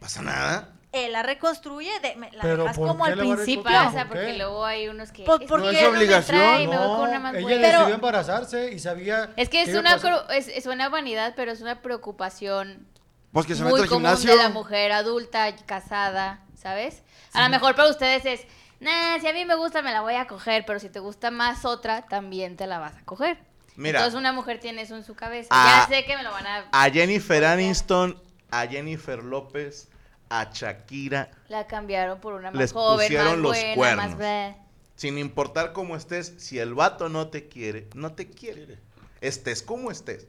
pasa 0.01 0.23
nada. 0.23 0.73
Él 0.93 1.13
la 1.13 1.23
reconstruye. 1.23 1.91
de- 2.01 2.17
me- 2.17 2.33
la 2.33 2.41
Pero 2.43 2.63
dejas 2.63 2.77
¿por 2.79 2.89
como 2.89 3.05
qué 3.05 3.11
al 3.13 3.19
le 3.19 3.25
va 3.27 3.33
a 3.33 3.37
principio. 3.37 3.65
Pasa, 3.65 3.99
¿Por 4.07 4.17
porque 4.17 4.33
luego 4.39 4.65
hay 4.65 4.89
unos 4.89 5.13
que... 5.13 5.25
Pues, 5.25 5.41
"Es 5.43 5.47
porque 5.49 5.67
que 5.69 5.73
No 5.73 5.79
es 5.79 5.85
no 5.85 5.91
me 5.91 5.97
obligación. 5.99 6.39
trae, 6.39 6.67
me 6.69 6.77
voy 6.79 6.87
No, 6.89 6.97
con 6.97 7.09
una 7.11 7.21
más 7.21 7.35
ella 7.35 7.43
buena". 7.43 7.61
Pero- 7.61 7.79
decidió 7.79 7.95
embarazarse 7.97 8.73
y 8.73 8.79
sabía. 8.79 9.31
Es 9.37 9.49
que 9.51 9.63
es 9.63 9.69
iba 9.69 9.77
a 9.79 9.81
una, 9.81 9.91
pasar. 9.97 10.13
cru- 10.13 10.31
es, 10.35 10.49
es 10.49 10.67
una 10.67 10.89
vanidad, 10.89 11.35
pero 11.37 11.53
es 11.53 11.61
una 11.61 11.83
preocupación 11.83 12.89
Pues 13.33 13.45
que 13.47 13.55
se 13.55 13.63
mete 13.63 13.73
muy 13.73 13.81
al 13.83 13.89
común 13.89 14.05
gimnasio. 14.05 14.31
de 14.31 14.37
la 14.43 14.49
mujer 14.49 14.93
adulta, 14.93 15.55
casada, 15.67 16.41
¿sabes? 16.55 17.03
A 17.35 17.43
lo 17.43 17.51
mejor 17.51 17.75
para 17.75 17.91
ustedes 17.91 18.25
es, 18.25 18.41
nah, 18.81 19.19
si 19.21 19.29
a 19.29 19.33
mí 19.33 19.45
me 19.45 19.55
gusta 19.55 19.83
me 19.83 19.93
la 19.93 20.01
voy 20.01 20.15
a 20.15 20.27
coger, 20.27 20.65
pero 20.67 20.79
si 20.81 20.89
te 20.89 21.01
gusta 21.01 21.31
más 21.31 21.65
otra, 21.65 22.03
también 22.03 22.57
te 22.57 22.67
la 22.67 22.79
vas 22.79 22.97
a 22.97 23.05
coger. 23.05 23.39
Mira. 23.77 23.99
Entonces 23.99 24.19
una 24.19 24.33
mujer 24.33 24.59
tiene 24.59 24.83
eso 24.83 24.97
en 24.97 25.05
su 25.05 25.15
cabeza. 25.15 25.49
Ya 25.51 25.87
sé 25.89 26.05
que 26.05 26.17
me 26.17 26.23
lo 26.23 26.31
van 26.31 26.47
a... 26.47 26.69
A 26.73 26.91
Jennifer 26.91 27.45
Aniston, 27.45 28.21
a 28.51 28.67
Jennifer 28.67 29.23
López, 29.23 29.89
a 30.29 30.51
Shakira, 30.53 31.31
La 31.49 31.67
cambiaron 31.67 32.21
por 32.21 32.33
una 32.33 32.51
más 32.51 32.59
Les 32.59 32.73
joven, 32.73 32.97
más 32.97 33.07
pusieron 33.07 33.43
los 33.43 33.53
buena, 33.53 33.75
cuernos. 33.75 34.19
más... 34.19 34.57
sin 34.97 35.19
importar 35.19 35.73
cómo 35.73 35.95
estés, 35.97 36.35
si 36.39 36.59
el 36.59 36.75
vato 36.75 37.09
no 37.09 37.29
te 37.29 37.49
quiere, 37.49 37.89
no 37.95 38.13
te 38.13 38.29
quiere. 38.29 38.79
Estés 39.21 39.63
como 39.63 39.91
estés. 39.91 40.27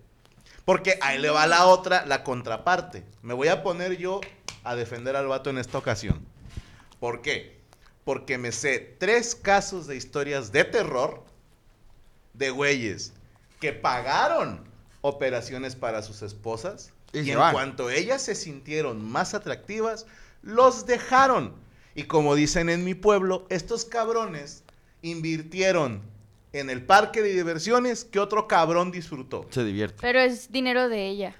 Porque 0.65 0.99
ahí 1.01 1.17
le 1.17 1.29
va 1.29 1.47
la 1.47 1.65
otra, 1.67 2.05
la 2.05 2.23
contraparte. 2.23 3.05
Me 3.21 3.33
voy 3.33 3.47
a 3.47 3.63
poner 3.63 3.97
yo 3.97 4.19
a 4.65 4.75
defender 4.75 5.15
al 5.15 5.27
vato 5.27 5.49
en 5.49 5.57
esta 5.57 5.77
ocasión. 5.77 6.25
¿Por 6.99 7.21
qué? 7.21 7.56
Porque 8.07 8.37
me 8.37 8.53
sé 8.53 8.95
tres 8.99 9.35
casos 9.35 9.85
de 9.85 9.97
historias 9.97 10.53
de 10.53 10.63
terror 10.63 11.25
de 12.31 12.51
güeyes 12.51 13.11
que 13.59 13.73
pagaron 13.73 14.63
operaciones 15.01 15.75
para 15.75 16.01
sus 16.01 16.21
esposas 16.21 16.93
Y 17.11 17.31
en 17.31 17.37
van. 17.37 17.51
cuanto 17.51 17.89
ellas 17.89 18.21
se 18.21 18.33
sintieron 18.33 19.03
más 19.03 19.33
atractivas, 19.33 20.05
los 20.41 20.85
dejaron. 20.85 21.53
Y 21.95 22.03
como 22.03 22.35
dicen 22.35 22.69
en 22.69 22.85
mi 22.85 22.93
pueblo, 22.93 23.45
estos 23.49 23.83
cabrones 23.83 24.63
invirtieron 25.01 26.01
en 26.53 26.69
el 26.69 26.85
parque 26.85 27.21
de 27.21 27.33
diversiones 27.33 28.05
que 28.05 28.21
otro 28.21 28.47
cabrón 28.47 28.89
disfrutó. 28.89 29.47
Se 29.49 29.65
divierte. 29.65 29.97
Pero 29.99 30.21
es 30.21 30.49
dinero 30.49 30.87
de 30.87 31.07
ella. 31.09 31.35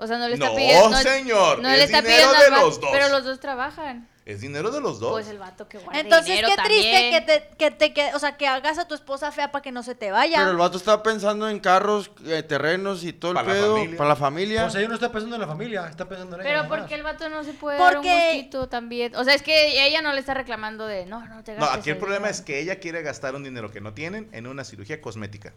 O 0.00 0.06
sea, 0.06 0.16
no 0.16 0.28
le 0.28 0.34
está 0.34 0.46
No, 0.50 0.54
pidiendo. 0.54 0.96
señor, 0.98 1.58
No 1.60 1.68
es 1.68 1.78
le 1.78 1.84
está 1.84 2.00
dinero 2.02 2.30
pidiendo 2.30 2.44
de 2.56 2.62
los 2.62 2.80
dos. 2.80 2.90
Pero 2.92 3.08
los 3.08 3.24
dos 3.24 3.40
trabajan. 3.40 4.08
Es 4.24 4.42
dinero 4.42 4.70
de 4.70 4.80
los 4.82 5.00
dos. 5.00 5.10
Pues 5.10 5.26
el 5.28 5.38
vato 5.38 5.68
que 5.68 5.78
guarda 5.78 5.98
Entonces, 6.00 6.26
dinero 6.26 6.48
qué 6.54 6.62
triste 6.62 6.92
también. 6.92 7.10
que 7.12 7.20
te, 7.22 7.56
que 7.56 7.70
te 7.70 7.92
que- 7.94 8.14
o 8.14 8.18
sea, 8.18 8.36
que 8.36 8.46
hagas 8.46 8.78
a 8.78 8.86
tu 8.86 8.94
esposa 8.94 9.32
fea 9.32 9.50
para 9.50 9.62
que 9.62 9.72
no 9.72 9.82
se 9.82 9.94
te 9.94 10.10
vaya. 10.12 10.36
Pero 10.38 10.50
el 10.50 10.56
vato 10.58 10.76
estaba 10.76 11.02
pensando 11.02 11.48
en 11.48 11.58
carros, 11.60 12.10
eh, 12.26 12.42
terrenos 12.42 13.02
y 13.04 13.14
todo 13.14 13.30
el 13.30 13.36
Para 13.36 13.48
pedo. 13.48 13.76
familia. 13.76 13.96
Para 13.96 14.08
la 14.10 14.16
familia. 14.16 14.64
O 14.66 14.70
sea, 14.70 14.80
ella 14.80 14.88
no 14.90 14.94
está 14.96 15.10
pensando 15.10 15.34
en 15.36 15.40
la 15.40 15.48
familia, 15.48 15.86
está 15.88 16.06
pensando 16.08 16.36
en 16.36 16.42
ella. 16.42 16.48
Pero 16.50 16.56
nada 16.58 16.68
¿por 16.68 16.78
más. 16.80 16.88
qué 16.88 16.94
el 16.94 17.02
vato 17.02 17.28
no 17.30 17.42
se 17.42 17.54
puede 17.54 17.78
dar 17.78 17.88
un 17.96 18.02
Porque- 18.02 18.32
gustito 18.34 18.68
también? 18.68 19.16
O 19.16 19.24
sea, 19.24 19.32
es 19.34 19.42
que 19.42 19.84
ella 19.86 20.02
no 20.02 20.12
le 20.12 20.20
está 20.20 20.34
reclamando 20.34 20.86
de, 20.86 21.06
no, 21.06 21.24
no 21.26 21.42
te 21.42 21.54
no, 21.54 21.60
gastes 21.62 21.78
aquí 21.80 21.90
el 21.90 21.96
problema 21.96 22.26
dinero". 22.26 22.34
es 22.38 22.42
que 22.42 22.60
ella 22.60 22.78
quiere 22.78 23.02
gastar 23.02 23.34
un 23.34 23.42
dinero 23.42 23.70
que 23.72 23.80
no 23.80 23.94
tienen 23.94 24.28
en 24.32 24.46
una 24.46 24.62
cirugía 24.64 25.00
cosmética. 25.00 25.54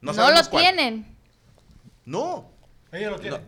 No, 0.00 0.14
sabemos 0.14 0.44
lo 0.44 0.50
cuál. 0.50 0.62
tienen. 0.62 1.16
No. 2.04 2.48
Ella 2.92 3.10
lo 3.10 3.18
tiene. 3.18 3.38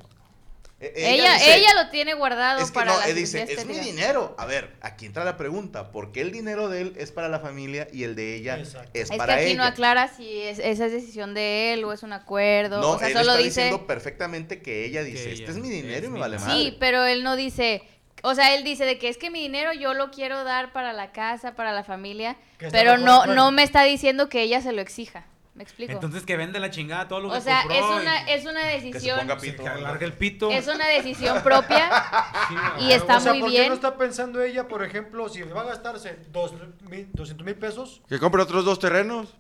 E- 0.81 0.93
Ella, 1.15 1.35
dice- 1.35 1.57
ella 1.57 1.83
lo 1.83 1.89
tiene 1.91 2.15
guardado 2.15 2.61
Es 2.61 2.71
que 2.71 2.75
para 2.75 2.93
no, 2.93 2.99
la 2.99 3.07
él 3.09 3.15
dice, 3.15 3.43
es 3.43 3.49
mi 3.49 3.55
estética". 3.55 3.85
dinero. 3.85 4.35
A 4.39 4.45
ver, 4.45 4.73
aquí 4.83 5.07
entra 5.07 5.25
la 5.25 5.37
pregunta, 5.37 5.91
¿por 5.93 6.13
qué 6.13 6.21
el 6.21 6.31
dinero 6.33 6.69
de 6.69 6.83
él 6.83 6.95
es 6.99 7.11
para 7.13 7.29
la 7.29 7.39
familia 7.39 7.87
y 7.93 8.03
el 8.03 8.15
de 8.17 8.35
ella 8.35 8.59
Exacto. 8.59 8.91
es, 8.93 9.03
Es 9.05 9.11
que 9.11 9.17
para 9.17 9.35
aquí 9.35 9.45
ella? 9.47 9.57
no 9.57 9.65
aclara 9.65 10.09
si 10.09 10.43
es, 10.43 10.59
esa 10.59 10.87
es 10.87 10.93
decisión 10.93 11.33
de 11.33 11.73
él 11.73 11.85
o 11.85 11.93
es 11.93 12.03
un 12.03 12.13
acuerdo. 12.13 12.81
No, 12.81 12.91
o 12.93 12.99
sea, 12.99 13.07
él 13.09 13.15
solo 13.15 13.31
está 13.33 13.37
dice. 13.45 13.61
diciendo 13.63 13.87
perfectamente 13.87 14.61
que 14.61 14.85
ella 14.85 15.03
dice, 15.05 15.25
Que 15.25 15.33
este 15.33 15.43
ella- 15.45 15.53
es 15.53 15.59
mi 15.59 15.71
dinero 15.71 16.07
y 16.07 16.09
me 16.09 16.15
mi 16.15 16.21
vale 16.21 16.39
madre. 16.39 16.53
Sí, 16.53 16.77
pero 16.81 17.05
él 17.05 17.23
no 17.23 17.37
dice. 17.37 17.83
O 18.23 18.35
sea, 18.35 18.55
él 18.55 18.65
dice 18.65 18.85
de 18.85 18.99
que 18.99 19.09
es 19.09 19.17
que 19.17 19.31
mi 19.31 19.41
dinero 19.41 19.73
yo 19.73 19.95
lo 19.95 20.11
quiero 20.11 20.45
dar 20.45 20.73
para 20.73 20.93
la 20.93 21.13
casa, 21.13 21.55
para 21.55 21.73
la 21.73 21.85
familia, 21.85 22.37
pero 22.73 22.99
no, 22.99 23.27
no 23.27 23.53
me 23.53 23.63
está 23.63 23.85
diciendo 23.85 24.29
que 24.29 24.43
ella 24.43 24.61
se 24.61 24.73
lo 24.73 24.81
exija. 24.83 25.25
¿Me 25.55 25.63
explico? 25.63 25.93
Entonces 25.93 26.25
que 26.27 26.37
vende 26.37 26.59
la 26.59 26.71
chingada 26.71 27.07
todo 27.07 27.21
lo 27.21 27.31
que 27.31 27.37
o 27.37 27.41
sea, 27.41 27.63
compró 27.63 27.79
es 27.79 27.85
y 27.85 28.01
una, 28.03 28.21
es 28.33 28.45
una 28.47 28.61
Que 28.63 28.81
se 28.81 28.87
decisión. 28.87 29.19
ponga 29.21 29.37
pito. 29.39 29.67
alarga 29.69 30.05
el 30.05 30.13
pito. 30.13 30.51
Es 30.51 30.67
una 30.67 30.87
decisión 30.89 31.43
propia 31.45 31.91
Sí, 32.49 32.85
y 32.87 32.93
está 32.93 33.19
o 33.19 33.21
sea, 33.21 33.33
muy 33.33 33.41
¿por 33.43 33.51
qué 33.51 33.57
bien. 33.59 33.69
no 33.69 33.75
está 33.75 33.97
pensando 33.97 34.43
ella, 34.43 34.67
por 34.67 34.83
ejemplo, 34.83 35.29
si 35.29 35.43
va 35.43 35.61
a 35.61 35.65
gastarse 35.65 36.19
dos 36.33 36.53
mil- 36.91 37.09
200 37.13 37.45
mil 37.47 37.55
pesos 37.55 38.03
Que 38.09 38.19
compre 38.19 38.43
otros 38.43 38.65
dos 38.65 38.79
terrenos. 38.81 39.33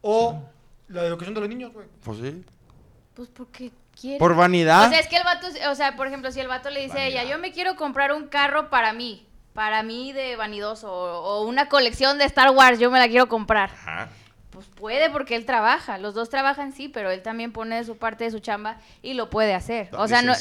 o 0.00 0.42
la 0.88 1.04
educación 1.04 1.34
de 1.34 1.40
los 1.40 1.48
niños, 1.48 1.72
güey? 1.72 1.86
Pues 2.02 2.18
sí. 2.18 2.44
Pues 3.14 3.28
porque 3.28 3.70
quiere. 4.00 4.18
Por 4.18 4.34
vanidad. 4.34 4.86
O 4.88 4.90
sea, 4.90 4.98
es 4.98 5.06
que 5.06 5.16
el 5.18 5.22
vato, 5.24 5.46
o 5.70 5.74
sea, 5.76 5.94
por 5.94 6.08
ejemplo, 6.08 6.32
si 6.32 6.40
el 6.40 6.48
vato 6.48 6.68
le 6.70 6.80
dice 6.82 6.98
a 6.98 7.06
ella, 7.06 7.22
yo 7.24 7.38
me 7.38 7.52
quiero 7.52 7.76
comprar 7.76 8.12
un 8.12 8.26
carro 8.26 8.70
para 8.70 8.92
mí, 8.92 9.24
para 9.52 9.84
mí 9.84 10.12
de 10.12 10.34
vanidoso, 10.34 10.92
o, 10.92 11.20
o 11.20 11.44
una 11.44 11.68
colección 11.68 12.18
de 12.18 12.24
Star 12.24 12.50
Wars, 12.50 12.80
yo 12.80 12.90
me 12.90 12.98
la 12.98 13.06
quiero 13.06 13.28
comprar. 13.28 13.70
Ajá. 13.70 14.08
Pues 14.60 14.68
puede 14.78 15.08
porque 15.10 15.36
él 15.36 15.46
trabaja, 15.46 15.96
los 15.96 16.12
dos 16.14 16.28
trabajan 16.28 16.72
sí, 16.72 16.88
pero 16.88 17.10
él 17.10 17.22
también 17.22 17.50
pone 17.52 17.76
de 17.76 17.84
su 17.84 17.96
parte 17.96 18.24
de 18.24 18.30
su 18.30 18.40
chamba 18.40 18.76
y 19.00 19.14
lo 19.14 19.30
puede 19.30 19.54
hacer. 19.54 19.88
O 19.96 20.06
sea, 20.06 20.20
no, 20.22 20.34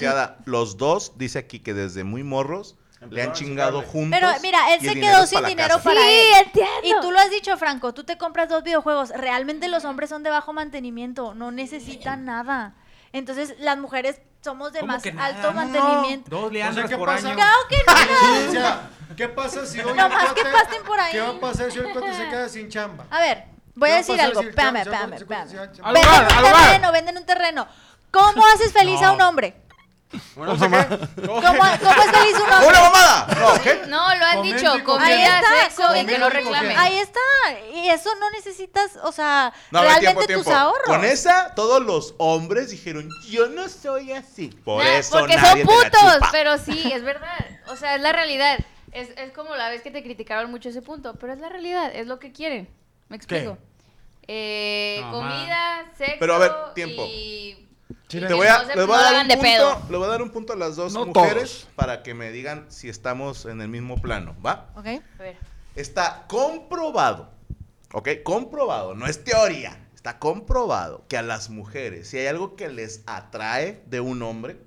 los 0.45 0.75
dos, 0.77 1.13
dice 1.17 1.39
aquí 1.39 1.59
que 1.59 1.73
desde 1.73 2.03
muy 2.03 2.23
morros 2.23 2.75
le 3.09 3.21
han 3.21 3.31
chingado 3.31 3.81
juntos. 3.81 4.19
Pero 4.19 4.29
mira, 4.41 4.73
él 4.73 4.81
se 4.81 4.93
quedó 4.99 5.25
sin 5.25 5.45
dinero 5.45 5.75
casa. 5.75 5.83
para 5.83 6.01
Sí, 6.01 6.07
él. 6.09 6.45
entiendo. 6.47 6.71
Y 6.83 7.01
tú 7.01 7.11
lo 7.11 7.19
has 7.19 7.29
dicho, 7.29 7.55
Franco, 7.55 7.93
tú 7.93 8.03
te 8.03 8.17
compras 8.17 8.49
dos 8.49 8.61
videojuegos. 8.61 9.11
Realmente 9.11 9.69
los 9.69 9.85
hombres 9.85 10.09
son 10.09 10.21
de 10.23 10.29
bajo 10.29 10.51
mantenimiento, 10.51 11.33
no 11.33 11.49
necesitan 11.51 12.25
nada. 12.25 12.75
Entonces, 13.13 13.55
las 13.59 13.77
mujeres 13.77 14.19
somos 14.43 14.73
de 14.73 14.81
¿Cómo 14.81 14.91
más 14.93 15.03
alto 15.17 15.47
No. 15.47 15.53
mantenimiento. 15.53 16.29
Dos 16.29 16.51
leandras 16.51 16.89
¿qué 16.89 16.97
por 16.97 17.07
pasa? 17.07 17.27
año. 17.27 17.35
Claro 17.37 17.57
que 17.69 17.75
no. 17.87 18.47
O 18.49 18.51
sea, 18.51 18.89
¿qué 19.15 19.27
pasa 19.29 19.65
si 19.65 19.79
hoy 19.79 19.95
Nomás 19.95 20.33
que 20.33 20.41
cuate- 20.41 20.51
pasen 20.51 20.83
por 20.83 20.99
ahí. 20.99 21.11
¿Qué 21.13 21.19
va 21.21 21.29
a 21.29 21.39
pasar 21.39 21.71
si 21.71 21.79
el 21.79 21.91
cuate 21.91 22.13
se 22.13 22.27
queda 22.29 22.49
sin 22.49 22.69
chamba? 22.69 23.05
A 23.09 23.19
ver, 23.21 23.45
voy 23.79 23.89
¿Qué 23.89 23.93
a 23.93 23.97
decir 23.97 24.21
algo. 24.21 24.41
Espérame, 24.41 24.75
espérame, 24.77 25.13
espérame. 25.13 25.49
Venden 25.93 26.21
un 26.21 26.27
terreno, 26.53 26.91
venden 26.91 27.17
un 27.17 27.25
terreno. 27.25 27.67
¿Cómo 28.11 28.45
haces 28.47 28.71
feliz 28.73 29.01
a 29.01 29.11
un 29.13 29.21
hombre? 29.21 29.55
Una 30.35 30.53
O 30.53 30.57
sea, 30.57 30.67
mamá. 30.67 30.87
¿qué? 30.89 31.21
¿Cómo, 31.21 31.41
cómo 31.43 31.63
es 31.63 31.79
feliz 32.11 32.35
un 32.35 32.41
hombre? 32.51 32.67
¡Una 32.67 32.81
mamada! 32.81 33.27
No, 33.39 33.61
¿qué? 33.61 33.81
no, 33.87 34.15
lo 34.15 34.25
han 34.25 34.41
dicho, 34.41 34.65
y. 34.65 34.67
Ahí 34.79 34.81
comida, 34.83 35.39
está, 35.39 35.63
sexo 35.63 35.95
y 35.95 36.05
que 36.07 36.17
no. 36.17 36.25
Ahí 36.77 36.97
está. 36.97 37.19
Y 37.75 37.89
eso 37.89 38.09
no 38.19 38.31
necesitas, 38.31 38.97
o 39.03 39.11
sea, 39.11 39.53
No, 39.69 39.79
a 39.79 39.81
ver, 39.83 39.91
realmente 39.91 40.25
tiempo, 40.25 40.25
tiempo. 40.25 40.43
tus 40.45 40.53
ahorros. 40.53 40.85
Con 40.87 41.05
esa, 41.05 41.53
todos 41.53 41.83
los 41.83 42.15
hombres 42.17 42.71
dijeron, 42.71 43.07
yo 43.29 43.49
no 43.49 43.69
soy 43.69 44.13
así. 44.13 44.47
Por 44.65 44.83
Nah, 44.83 44.89
eso 44.97 45.19
porque 45.19 45.35
nadie 45.35 45.63
son 45.63 45.67
te 45.67 45.83
la 45.83 45.89
putos, 45.91 46.13
chupa. 46.15 46.29
pero 46.31 46.57
sí, 46.57 46.91
es 46.91 47.03
verdad. 47.03 47.45
O 47.67 47.75
sea, 47.75 47.93
es 47.95 48.01
la 48.01 48.11
realidad. 48.11 48.57
Es, 48.91 49.09
es 49.15 49.31
como 49.31 49.55
la 49.55 49.69
vez 49.69 49.83
que 49.83 49.91
te 49.91 50.01
criticaron 50.01 50.49
mucho 50.49 50.69
ese 50.69 50.81
punto, 50.81 51.13
pero 51.19 51.33
es 51.33 51.39
la 51.39 51.49
realidad, 51.49 51.91
es 51.93 52.07
lo 52.07 52.17
que 52.17 52.31
quieren. 52.31 52.67
¿Me 53.09 53.15
explico? 53.17 53.59
Eh, 54.31 55.01
comida, 55.09 55.91
sexo 55.97 56.17
Pero 56.19 56.35
a 56.35 56.37
ver, 56.37 56.51
tiempo. 56.75 57.03
y... 57.07 57.65
Sí, 58.07 58.19
Te 58.19 58.33
voy 58.33 58.45
a, 58.47 58.63
no 58.63 58.75
les 58.75 58.87
voy 58.87 58.95
a 58.95 59.01
dar 59.01 59.21
un 59.21 59.27
de 59.27 59.35
punto, 59.35 59.49
pedo. 59.49 59.81
le 59.89 59.97
voy 59.97 60.05
a 60.07 60.09
dar 60.09 60.21
un 60.21 60.29
punto 60.31 60.53
a 60.53 60.55
las 60.55 60.75
dos 60.75 60.93
No 60.93 61.05
mujeres 61.07 61.61
todos. 61.61 61.67
para 61.75 62.01
que 62.03 62.13
me 62.13 62.31
digan 62.31 62.65
si 62.69 62.89
estamos 62.89 63.45
en 63.45 63.61
el 63.61 63.67
mismo 63.69 63.99
plano, 64.01 64.35
¿va? 64.45 64.69
Ok. 64.75 64.85
A 64.87 65.21
ver. 65.23 65.37
Está 65.75 66.25
comprobado, 66.27 67.31
¿ok? 67.93 68.09
Comprobado, 68.23 68.93
no 68.95 69.05
es 69.07 69.23
teoría. 69.23 69.79
Está 69.95 70.17
comprobado 70.17 71.05
que 71.07 71.17
a 71.17 71.21
las 71.21 71.49
mujeres, 71.49 72.07
si 72.09 72.17
hay 72.17 72.27
algo 72.27 72.55
que 72.55 72.69
les 72.69 73.01
atrae 73.05 73.83
de 73.87 73.99
un 73.99 74.21
hombre, 74.23 74.57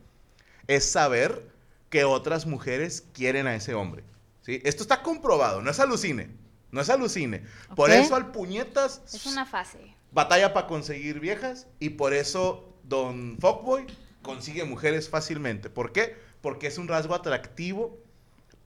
es 0.69 0.89
saber 0.91 1.51
que 1.91 2.05
otras 2.05 2.47
mujeres 2.47 3.05
quieren 3.13 3.47
a 3.47 3.55
ese 3.55 3.75
hombre. 3.75 4.05
¿sí? 4.43 4.61
Esto 4.65 4.83
está 4.83 5.03
comprobado, 5.03 5.63
no 5.63 5.71
es 5.71 5.81
alucine. 5.81 6.31
No 6.73 6.81
es 6.81 6.91
alucine. 6.91 7.45
Por 7.77 7.91
eso 7.91 8.17
al 8.17 8.33
puñetas 8.33 9.03
Es 9.13 9.27
una 9.27 9.47
fase. 9.47 9.95
batalla 10.11 10.53
para 10.53 10.67
conseguir 10.67 11.21
viejas 11.21 11.67
y 11.79 11.91
por 11.91 12.13
eso 12.15 12.75
Don 12.83 13.39
Fuckboy 13.41 13.87
consigue 14.23 14.65
mujeres 14.65 15.09
fácilmente. 15.09 15.71
¿Por 15.71 15.93
qué? 15.93 16.17
Porque 16.41 16.67
es 16.67 16.79
un 16.79 16.89
rasgo 16.89 17.15
atractivo 17.15 17.99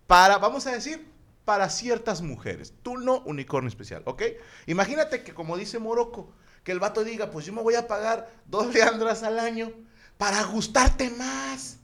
para, 0.06 0.38
vamos 0.38 0.66
a 0.66 0.72
decir, 0.72 1.10
para 1.44 1.68
ciertas 1.68 2.22
mujeres. 2.22 2.72
Tú 2.82 2.96
no, 2.96 3.20
unicornio 3.26 3.68
especial, 3.68 4.02
¿ok? 4.06 4.22
Imagínate 4.66 5.22
que 5.22 5.34
como 5.34 5.56
dice 5.56 5.78
Morocco, 5.78 6.32
que 6.64 6.72
el 6.72 6.80
vato 6.80 7.04
diga, 7.04 7.30
pues 7.30 7.44
yo 7.46 7.52
me 7.52 7.62
voy 7.62 7.74
a 7.74 7.86
pagar 7.86 8.32
dos 8.46 8.66
leandras 8.74 9.22
al 9.22 9.38
año 9.38 9.72
para 10.16 10.42
gustarte 10.44 11.10
más. 11.10 11.78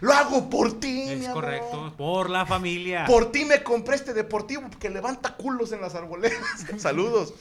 Lo 0.00 0.12
hago 0.12 0.50
por 0.50 0.78
ti, 0.78 0.88
mi 1.16 1.24
Es 1.24 1.28
amor. 1.28 1.44
correcto. 1.44 1.94
Por 1.96 2.30
la 2.30 2.44
familia. 2.46 3.04
Por 3.06 3.32
ti 3.32 3.44
me 3.44 3.62
compré 3.62 3.96
este 3.96 4.12
deportivo 4.12 4.68
que 4.78 4.90
levanta 4.90 5.36
culos 5.36 5.72
en 5.72 5.80
las 5.80 5.94
arboledas. 5.94 6.38
Saludos. 6.78 7.32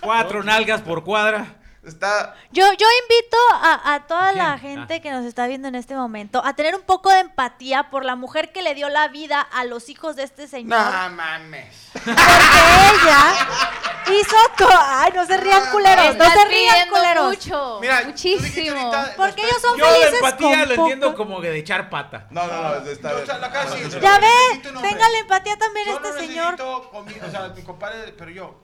Cuatro 0.00 0.42
nalgas 0.42 0.80
por 0.82 1.04
cuadra. 1.04 1.60
Está 1.86 2.34
Yo, 2.50 2.64
yo 2.72 2.86
invito 3.02 3.36
a, 3.52 3.94
a 3.94 4.06
toda 4.06 4.28
¿A 4.28 4.32
la 4.32 4.58
gente 4.58 5.00
que 5.02 5.10
nos 5.10 5.24
está 5.26 5.46
viendo 5.46 5.68
en 5.68 5.74
este 5.74 5.94
momento 5.94 6.40
a 6.44 6.54
tener 6.54 6.74
un 6.74 6.82
poco 6.82 7.10
de 7.10 7.20
empatía 7.20 7.90
por 7.90 8.04
la 8.04 8.16
mujer 8.16 8.52
que 8.52 8.62
le 8.62 8.74
dio 8.74 8.88
la 8.88 9.08
vida 9.08 9.40
a 9.40 9.64
los 9.64 9.88
hijos 9.90 10.16
de 10.16 10.22
este 10.22 10.48
señor. 10.48 10.78
No 10.78 11.10
mames. 11.10 11.90
Porque 11.92 12.10
ella 12.10 13.36
hizo 14.18 14.36
todo. 14.56 14.68
Ay, 14.72 15.12
no 15.14 15.26
se 15.26 15.36
rían 15.36 15.70
culeros, 15.70 16.16
no 16.16 16.24
se 16.24 16.44
rían 16.46 16.88
culeros. 16.88 17.26
mucho. 17.28 17.78
Mira, 17.80 18.02
muchísimo. 18.06 18.80
ahorita- 18.80 19.14
Porque 19.16 19.42
ellos 19.42 19.60
son 19.60 19.78
Yo 19.78 19.84
la 19.84 19.90
felices 19.92 20.14
empatía 20.14 20.58
con 20.58 20.68
lo 20.68 20.74
entiendo 20.74 21.06
poco. 21.12 21.16
como 21.24 21.40
que 21.40 21.50
de 21.50 21.58
echar 21.58 21.90
pata. 21.90 22.26
No, 22.30 22.46
no, 22.46 22.62
no, 22.62 22.74
está 22.90 23.10
Yo, 23.10 23.22
o 23.22 23.26
sea, 23.26 23.38
la 23.38 23.52
Ya 23.52 23.64
yo 23.64 24.20
ve, 24.20 24.58
tenga 24.80 25.08
la 25.08 25.18
empatía 25.18 25.56
también 25.58 25.86
Yo 25.86 25.96
este 25.96 26.08
no 26.08 26.18
señor. 26.18 26.60
o 26.62 27.30
sea, 27.30 27.48
mi 27.54 27.62
compadre, 27.62 28.12
pero 28.16 28.30
yo. 28.30 28.63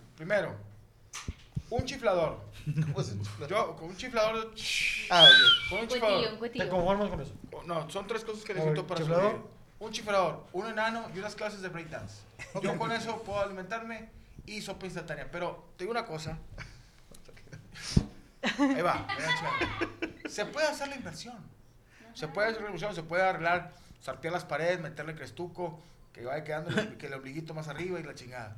primero, 0.21 0.55
Un 1.71 1.83
chiflador. 1.83 2.39
¿Cómo 2.93 3.01
se 3.03 3.17
chifla? 3.19 3.47
Yo, 3.47 3.75
con 3.75 3.89
un 3.89 3.97
chiflador. 3.97 4.51
Ah, 5.09 5.23
ok. 5.23 5.69
Con 5.69 5.79
un 5.79 5.87
chiflador. 5.87 6.33
un 6.33 6.37
cuetillo. 6.37 6.65
¿Te 6.65 6.69
conformas 6.69 7.09
con 7.09 7.21
eso? 7.21 7.33
No, 7.65 7.89
son 7.89 8.05
tres 8.05 8.23
cosas 8.23 8.43
que 8.43 8.53
necesito 8.53 8.85
para 8.85 8.99
chiflador. 9.01 9.23
sobrevivir. 9.23 9.51
Un 9.79 9.91
chiflador, 9.91 10.43
un 10.53 10.67
enano 10.67 11.09
y 11.15 11.17
unas 11.17 11.33
clases 11.33 11.61
de 11.63 11.69
breakdance. 11.69 12.21
Yo 12.61 12.77
con 12.77 12.91
eso 12.91 13.23
puedo 13.23 13.39
alimentarme 13.41 14.09
y 14.45 14.61
sopa 14.61 14.85
instantánea. 14.85 15.27
Pero 15.31 15.69
te 15.75 15.85
digo 15.85 15.91
una 15.91 16.05
cosa. 16.05 16.37
Ahí 18.59 18.81
va. 18.83 19.07
voy 19.15 19.23
a 19.25 19.31
echar. 19.31 20.29
Se 20.29 20.45
puede 20.45 20.67
hacer 20.67 20.87
la 20.89 20.97
inversión. 20.97 21.35
Se 22.13 22.27
puede 22.27 22.49
hacer 22.49 22.61
la 22.61 22.67
inversión, 22.67 22.93
se 22.93 23.01
puede 23.03 23.23
arreglar, 23.23 23.71
sartear 24.01 24.33
las 24.33 24.45
paredes, 24.45 24.79
meterle 24.81 25.15
crestuco, 25.15 25.79
que 26.13 26.25
vaya 26.25 26.43
quedando 26.43 26.69
el- 26.79 26.97
que 26.97 27.07
el 27.07 27.13
ombliguito 27.15 27.53
más 27.55 27.67
arriba 27.69 27.99
y 27.99 28.03
la 28.03 28.13
chingada. 28.13 28.55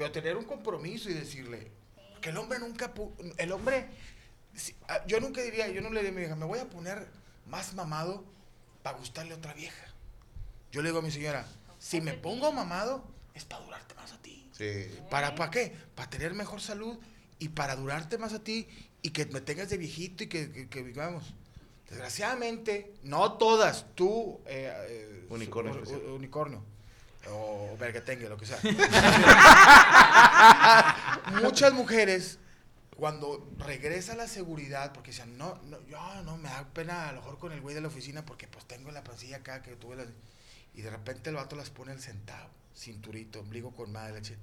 Pero 0.00 0.12
tener 0.12 0.34
un 0.38 0.44
compromiso 0.46 1.10
y 1.10 1.12
decirle 1.12 1.70
que 2.22 2.30
el 2.30 2.38
hombre 2.38 2.58
nunca, 2.58 2.90
el 3.36 3.52
hombre, 3.52 3.86
si- 4.54 4.74
ah, 4.88 5.04
yo 5.06 5.20
nunca 5.20 5.42
diría, 5.42 5.68
yo 5.68 5.82
no 5.82 5.90
le 5.90 5.96
diría 6.00 6.08
a 6.08 6.14
mi 6.14 6.20
vieja, 6.20 6.36
me 6.36 6.46
voy 6.46 6.58
a 6.58 6.64
poner 6.70 7.06
más 7.46 7.74
mamado 7.74 8.24
para 8.82 8.96
gustarle 8.96 9.34
a 9.34 9.36
otra 9.36 9.52
vieja. 9.52 9.84
Yo 10.72 10.80
le 10.80 10.88
digo 10.88 11.00
a 11.00 11.02
mi 11.02 11.10
señora, 11.10 11.46
si 11.78 12.00
me 12.00 12.14
pongo 12.14 12.50
mamado, 12.50 13.04
es 13.34 13.44
para 13.44 13.62
durarte 13.62 13.94
más 13.94 14.10
a 14.12 14.22
ti. 14.22 14.48
Sí. 14.52 14.88
¿Para, 15.10 15.34
¿Para 15.34 15.50
qué? 15.50 15.76
Para 15.94 16.08
tener 16.08 16.32
mejor 16.32 16.62
salud 16.62 16.98
y 17.38 17.50
para 17.50 17.76
durarte 17.76 18.16
más 18.16 18.32
a 18.32 18.42
ti 18.42 18.68
y 19.02 19.10
que 19.10 19.26
me 19.26 19.42
tengas 19.42 19.68
de 19.68 19.76
viejito 19.76 20.24
y 20.24 20.28
que, 20.28 20.50
que, 20.50 20.66
que 20.70 20.82
vivamos. 20.82 21.34
Desgraciadamente, 21.90 22.94
no 23.02 23.34
todas, 23.34 23.84
tú, 23.94 24.40
eh, 24.46 24.72
eh, 24.88 25.26
Unicornio 25.28 25.72
u- 25.72 25.76
u- 25.76 25.82
especial. 25.82 26.02
unicornio, 26.12 26.64
o 27.28 27.76
vergatengue, 27.78 28.28
lo 28.28 28.36
que 28.36 28.46
sea. 28.46 28.58
Muchas 31.42 31.72
mujeres, 31.72 32.38
cuando 32.96 33.48
regresa 33.58 34.14
la 34.14 34.28
seguridad, 34.28 34.92
porque 34.92 35.10
dicen, 35.10 35.36
no, 35.36 35.60
no, 35.64 35.80
yo 35.86 35.98
no, 36.22 36.36
me 36.36 36.48
da 36.48 36.66
pena 36.72 37.08
a 37.08 37.12
lo 37.12 37.20
mejor 37.20 37.38
con 37.38 37.52
el 37.52 37.60
güey 37.60 37.74
de 37.74 37.80
la 37.80 37.88
oficina 37.88 38.24
porque 38.24 38.46
pues 38.46 38.64
tengo 38.66 38.90
la 38.90 39.04
pancilla 39.04 39.38
acá 39.38 39.62
que 39.62 39.76
tuve 39.76 39.96
la... 39.96 40.04
Y 40.74 40.82
de 40.82 40.90
repente 40.90 41.30
el 41.30 41.36
vato 41.36 41.56
las 41.56 41.70
pone 41.70 41.92
el 41.92 42.00
centavo, 42.00 42.48
cinturito, 42.76 43.40
ombligo 43.40 43.74
con 43.74 43.92
madre 43.92 44.14
leche. 44.14 44.36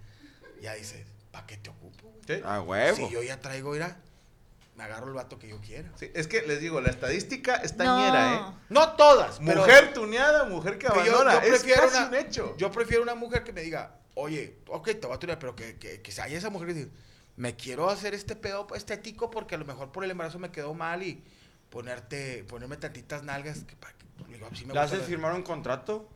Ya 0.61 0.73
dices, 0.73 1.05
¿para 1.31 1.47
qué 1.47 1.57
te 1.57 1.69
ocupo? 1.69 2.09
güey? 2.09 2.21
Sí. 2.27 2.43
Ah, 2.45 2.61
huevo. 2.61 2.97
Si 2.97 3.09
yo 3.09 3.23
ya 3.23 3.39
traigo, 3.39 3.71
mira, 3.71 3.97
me 4.77 4.83
agarro 4.83 5.07
el 5.07 5.13
vato 5.13 5.39
que 5.39 5.47
yo 5.47 5.59
quiera. 5.59 5.91
Sí, 5.95 6.09
es 6.13 6.27
que 6.27 6.43
les 6.43 6.61
digo, 6.61 6.79
la 6.81 6.89
estadística 6.91 7.55
está 7.55 7.83
No. 7.83 7.97
ñera, 7.97 8.35
¿eh? 8.35 8.41
No 8.69 8.91
todas, 8.93 9.39
pero- 9.43 9.61
Mujer 9.61 9.91
tuneada, 9.93 10.43
mujer 10.45 10.77
que 10.77 10.85
yo- 10.87 10.93
abandona. 10.93 11.33
yo 11.33 11.39
es 11.39 11.49
prefiero 11.49 11.81
casi 11.83 11.97
una- 11.97 12.07
un 12.07 12.15
hecho. 12.15 12.55
Yo 12.57 12.71
prefiero 12.71 13.01
una 13.03 13.15
mujer 13.15 13.43
que 13.43 13.51
me 13.53 13.61
diga, 13.61 13.95
oye, 14.13 14.59
ok, 14.67 14.85
te 14.91 15.07
voy 15.07 15.15
a 15.15 15.19
tunear, 15.19 15.39
pero 15.39 15.55
que, 15.55 15.77
que, 15.77 16.01
que 16.01 16.21
haya 16.21 16.37
esa 16.37 16.49
mujer 16.51 16.67
que 16.69 16.73
diga, 16.75 16.91
me 17.35 17.55
quiero 17.55 17.89
hacer 17.89 18.13
este 18.13 18.35
pedo 18.35 18.67
estético 18.75 19.29
porque 19.31 19.55
a 19.55 19.57
lo 19.57 19.65
mejor 19.65 19.91
por 19.91 20.03
el 20.03 20.11
embarazo 20.11 20.37
me 20.39 20.51
quedó 20.51 20.73
mal 20.75 21.01
y 21.03 21.23
ponerte, 21.69 22.43
ponerme 22.45 22.77
tantitas 22.77 23.23
nalgas. 23.23 23.63
Que, 23.63 23.75
pa- 23.75 23.91
que- 23.93 24.31
digo, 24.33 24.47
sí 24.53 24.65
me 24.65 24.73
¿Le 24.73 24.79
gusta 24.79 24.95
haces 24.95 25.07
firmar 25.07 25.33
un 25.33 25.43
contrato? 25.43 26.07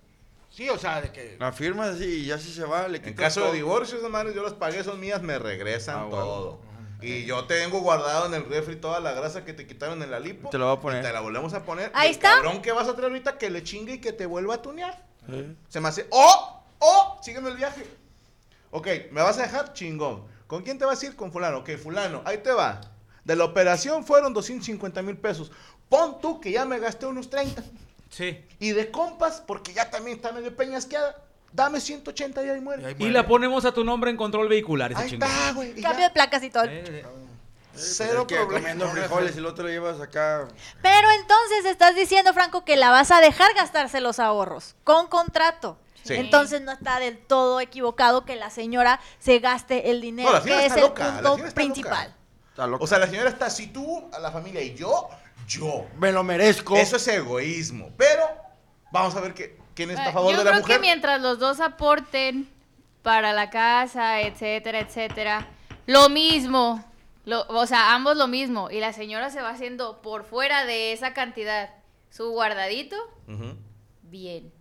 Sí, 0.50 0.68
o 0.70 0.78
sea, 0.78 1.02
de 1.02 1.12
que... 1.12 1.38
La 1.40 1.52
firmas 1.54 2.00
y 2.02 2.26
ya 2.26 2.38
si 2.38 2.52
se 2.52 2.64
va, 2.66 2.88
le 2.88 2.98
En 2.98 3.14
caso 3.14 3.40
todo. 3.42 3.52
de 3.52 3.58
divorcio, 3.58 3.98
esas 3.98 4.10
madres 4.12 4.36
yo 4.36 4.44
las 4.44 4.54
pagué, 4.54 4.84
son 4.84 5.00
mías, 5.00 5.22
me 5.22 5.40
regresan 5.40 5.96
Ah, 5.98 6.08
todo. 6.10 6.60
Y 7.02 7.26
yo 7.26 7.46
tengo 7.46 7.80
guardado 7.80 8.28
en 8.28 8.34
el 8.34 8.46
refri 8.46 8.76
toda 8.76 9.00
la 9.00 9.12
grasa 9.14 9.44
que 9.46 9.54
te 9.54 9.66
quitaron 9.68 10.02
en 10.04 10.12
la 10.12 10.20
lipo. 10.20 10.50
Te 10.50 10.58
la 10.58 10.66
voy 10.66 10.78
a 10.78 10.80
poner. 10.80 11.04
y 11.04 11.08
te 11.08 11.14
la 11.14 11.20
volvemos 11.22 11.54
a 11.54 11.64
poner. 11.64 11.92
Ahí 11.96 12.08
Y 12.08 12.10
el 12.10 12.16
está. 12.16 12.36
cabrón 12.36 12.62
que 12.62 12.72
vas 12.72 12.88
a 12.88 12.94
traer 12.96 13.10
ahorita 13.12 13.38
que 13.38 13.50
le 13.50 13.64
chingue 13.64 13.94
y 13.96 14.02
que 14.02 14.14
te 14.14 14.26
vuelva 14.26 14.56
a 14.56 14.62
tunear. 14.62 15.06
Se 15.70 15.80
me 15.80 15.88
hace. 15.90 16.08
¡Oh! 16.12 16.64
¡Oh! 16.80 17.20
Sígueme 17.24 17.50
el 17.50 17.58
viaje. 17.58 17.86
Ok, 18.72 18.88
¿me 19.12 19.22
vas 19.22 19.38
a 19.38 19.44
dejar? 19.44 19.74
Chingón. 19.74 20.26
¿Con 20.48 20.64
quién 20.64 20.78
te 20.78 20.86
vas 20.86 21.02
a 21.02 21.06
ir? 21.06 21.16
Con 21.16 21.32
fulano. 21.32 21.60
Ok, 21.60 21.72
fulano, 21.78 22.22
ahí 22.26 22.38
te 22.40 22.52
va. 22.52 22.82
De 23.24 23.36
la 23.36 23.46
operación 23.46 24.04
fueron 24.06 24.34
250 24.34 25.02
mil 25.02 25.18
pesos. 25.18 25.52
Pon 25.90 26.20
tú 26.22 26.40
que 26.40 26.52
ya 26.52 26.66
me 26.66 26.80
gasté 26.80 27.06
unos 27.06 27.30
30. 27.30 27.64
Sí. 28.10 28.44
Y 28.60 28.72
de 28.72 28.92
compas, 28.92 29.42
porque 29.46 29.74
ya 29.74 29.90
también 29.90 30.18
está 30.18 30.32
medio 30.32 30.56
peñasqueada, 30.56 31.16
dame 31.54 31.80
180 31.82 32.44
y 32.46 32.50
ahí 32.50 32.62
muere. 32.62 32.82
y 32.82 32.86
ahí 32.86 32.92
Y 32.94 32.96
muere. 33.00 33.14
la 33.14 33.28
ponemos 33.28 33.66
a 33.66 33.74
tu 33.74 33.84
nombre 33.84 34.10
en 34.12 34.18
control 34.18 34.48
vehicular, 34.48 34.92
ese 34.92 35.02
Ahí 35.02 35.10
chingón. 35.10 35.30
está, 35.30 35.52
güey. 35.54 35.70
y 35.78 35.82
Cambio 35.82 36.00
ya. 36.02 36.08
de 36.08 36.14
placas 36.14 36.44
y 36.44 36.50
todo. 36.50 36.64
Eh, 36.66 36.84
eh. 36.88 37.06
Cero 37.74 38.28
que 38.28 38.36
problema. 38.36 38.60
comiendo 38.60 38.88
frijoles 38.90 39.36
y 39.36 39.40
el 39.40 39.46
otro 39.46 39.64
lo 39.64 39.70
llevas 39.70 40.02
acá. 40.02 40.48
Pero 40.82 41.10
entonces 41.12 41.66
estás 41.66 41.96
diciendo, 41.96 42.34
Franco, 42.34 42.66
que 42.66 42.76
la 42.76 42.90
vas 42.92 43.12
a 43.12 43.22
dejar 43.22 43.54
gastarse 43.56 44.02
los 44.02 44.20
ahorros 44.20 44.76
con 44.84 45.08
contrato. 45.08 45.78
Sí. 46.04 46.16
Entonces 46.16 46.62
no 46.62 46.72
está 46.72 47.00
del 47.00 47.18
todo 47.20 47.62
equivocado 47.62 48.26
que 48.26 48.36
la 48.36 48.50
señora 48.50 49.00
se 49.20 49.40
gaste 49.40 49.92
el 49.92 50.02
dinero, 50.02 50.30
No, 50.30 50.36
la 50.36 50.42
señora 50.42 50.60
que 50.62 50.66
es 50.66 50.72
está 50.72 50.80
el 50.82 50.88
loca, 50.88 51.04
la 51.04 51.12
punto 51.14 51.30
señora 51.34 51.48
está 51.50 51.62
principal. 51.62 52.08
loca. 52.08 52.18
Está 52.50 52.68
loco. 52.68 52.84
O 52.84 52.88
sea, 52.88 53.00
la 53.00 53.08
señora 53.08 53.30
está, 53.30 53.50
si 53.50 53.68
tú, 53.68 54.10
a 54.12 54.20
la 54.20 54.32
familia 54.32 54.62
y 54.62 54.74
yo, 54.76 55.08
yo. 55.48 55.86
me 55.98 56.12
lo 56.12 56.24
merezco. 56.24 56.76
Eso 56.76 56.98
es 56.98 57.08
egoísmo. 57.08 57.92
Pero 57.98 58.24
vamos 58.92 59.16
a 59.16 59.22
ver 59.22 59.34
que, 59.34 59.58
quién 59.76 59.90
está 59.92 60.10
a 60.10 60.12
favor 60.14 60.32
Eh, 60.34 60.38
Yo 60.38 60.40
de 60.40 60.46
la 60.46 60.52
creo 60.52 60.62
mujer. 60.62 60.76
que 60.78 60.82
mientras 60.82 61.22
los 61.22 61.40
dos 61.40 61.60
aporten 61.60 62.50
para 63.02 63.34
la 63.34 63.50
casa, 63.50 64.22
etcétera, 64.22 64.80
etcétera, 64.80 65.48
lo 65.88 66.10
mismo, 66.10 66.84
lo- 67.26 67.46
o 67.48 67.66
sea, 67.66 67.94
ambos 67.96 68.16
lo 68.18 68.28
mismo, 68.28 68.70
y 68.70 68.80
la 68.80 68.94
señora 68.94 69.30
se 69.30 69.42
va 69.42 69.50
haciendo 69.50 70.02
por 70.02 70.24
fuera 70.24 70.66
de 70.66 70.92
esa 70.94 71.14
cantidad 71.14 71.70
su 72.10 72.30
guardadito, 72.30 72.96
bien. 74.04 74.52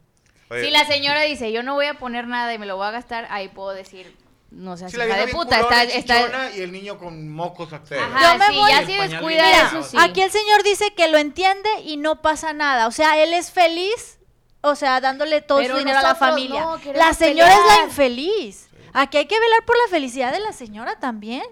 Oye, 0.50 0.64
Si 0.64 0.70
la 0.70 0.84
señora 0.84 1.22
dice, 1.22 1.52
yo 1.52 1.62
no 1.62 1.74
voy 1.74 1.86
a 1.86 1.94
poner 1.98 2.26
nada 2.26 2.52
y 2.54 2.58
me 2.58 2.66
lo 2.66 2.76
voy 2.76 2.86
a 2.86 2.90
gastar, 2.90 3.26
ahí 3.30 3.48
puedo 3.48 3.70
decir, 3.70 4.16
no 4.50 4.76
seas 4.76 4.90
Si 4.90 4.96
la 4.96 5.06
hija 5.06 5.16
de 5.16 5.28
puta, 5.28 5.60
está, 5.60 5.82
está- 5.84 6.50
y 6.56 6.60
el 6.62 6.72
niño 6.72 6.98
con 6.98 7.28
mocos. 7.28 7.68
Sí. 7.84 7.94
Ajá, 7.94 8.32
Yo 8.32 8.38
me 8.38 8.46
sí, 8.48 8.56
voy- 8.56 8.70
ya 8.70 8.80
descuida 8.82 9.42
bien 9.46 9.66
eso, 9.66 9.82
sí. 9.84 9.96
aquí 10.00 10.22
el 10.22 10.30
señor 10.30 10.62
dice 10.64 10.92
que 10.96 11.08
lo 11.08 11.18
entiende 11.18 11.68
y 11.84 11.96
no 11.98 12.20
pasa 12.20 12.52
nada. 12.52 12.88
O 12.88 12.90
sea, 12.90 13.22
él 13.22 13.32
es 13.32 13.52
feliz, 13.52 14.18
o 14.62 14.74
sea, 14.74 15.00
dándole 15.00 15.40
todo 15.40 15.58
Pero 15.58 15.74
su 15.74 15.78
dinero 15.78 15.98
a 15.98 16.02
la 16.02 16.14
familia. 16.14 16.60
no, 16.60 16.78
la 16.94 17.14
señora 17.14 17.52
es 17.52 17.66
la 17.78 17.84
infeliz. 17.84 18.68
Aquí 18.92 19.18
hay 19.18 19.26
que 19.26 19.38
velar 19.38 19.64
por 19.64 19.76
la 19.76 19.88
felicidad 19.90 20.32
de 20.32 20.40
la 20.40 20.52
señora 20.52 20.98
también. 20.98 21.44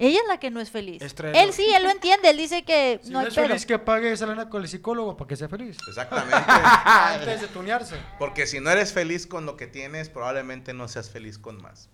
Ella 0.00 0.20
es 0.20 0.28
la 0.28 0.38
que 0.38 0.50
no 0.50 0.60
es 0.60 0.70
feliz. 0.70 1.02
Él 1.02 1.52
sí, 1.52 1.66
él 1.74 1.82
lo 1.82 1.90
entiende. 1.90 2.30
Él 2.30 2.36
dice 2.36 2.64
que 2.64 3.00
Si 3.02 3.10
no 3.10 3.20
no, 3.22 3.26
es 3.26 3.34
pedo. 3.34 3.48
feliz 3.48 3.66
que 3.66 3.80
pague 3.80 4.12
esa 4.12 4.26
lana 4.26 4.48
con 4.48 4.62
el 4.62 4.68
psicólogo 4.68 5.16
para 5.16 5.26
que 5.26 5.34
sea 5.34 5.48
feliz. 5.48 5.76
Exactamente. 5.88 6.36
Antes 6.84 7.40
de 7.40 7.48
tunearse. 7.48 7.96
Porque 8.18 8.46
si 8.46 8.60
no 8.60 8.70
eres 8.70 8.92
feliz 8.92 9.26
con 9.26 9.44
lo 9.44 9.56
que 9.56 9.66
tienes, 9.66 10.08
probablemente 10.08 10.72
no 10.72 10.86
seas 10.86 11.10
feliz 11.10 11.36
con 11.38 11.60
más. 11.60 11.88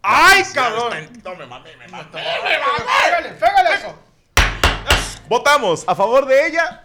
¡Ay, 0.00 0.42
cabrón! 0.54 1.10
No 1.22 1.34
me 1.34 1.44
mames, 1.44 1.76
me 1.76 1.88
mames. 1.88 2.06
¡Pégale, 2.06 3.28
pégale 3.32 3.74
eso! 3.74 3.94
Votamos 5.28 5.84
a 5.86 5.94
favor 5.94 6.24
de 6.26 6.46
ella. 6.46 6.84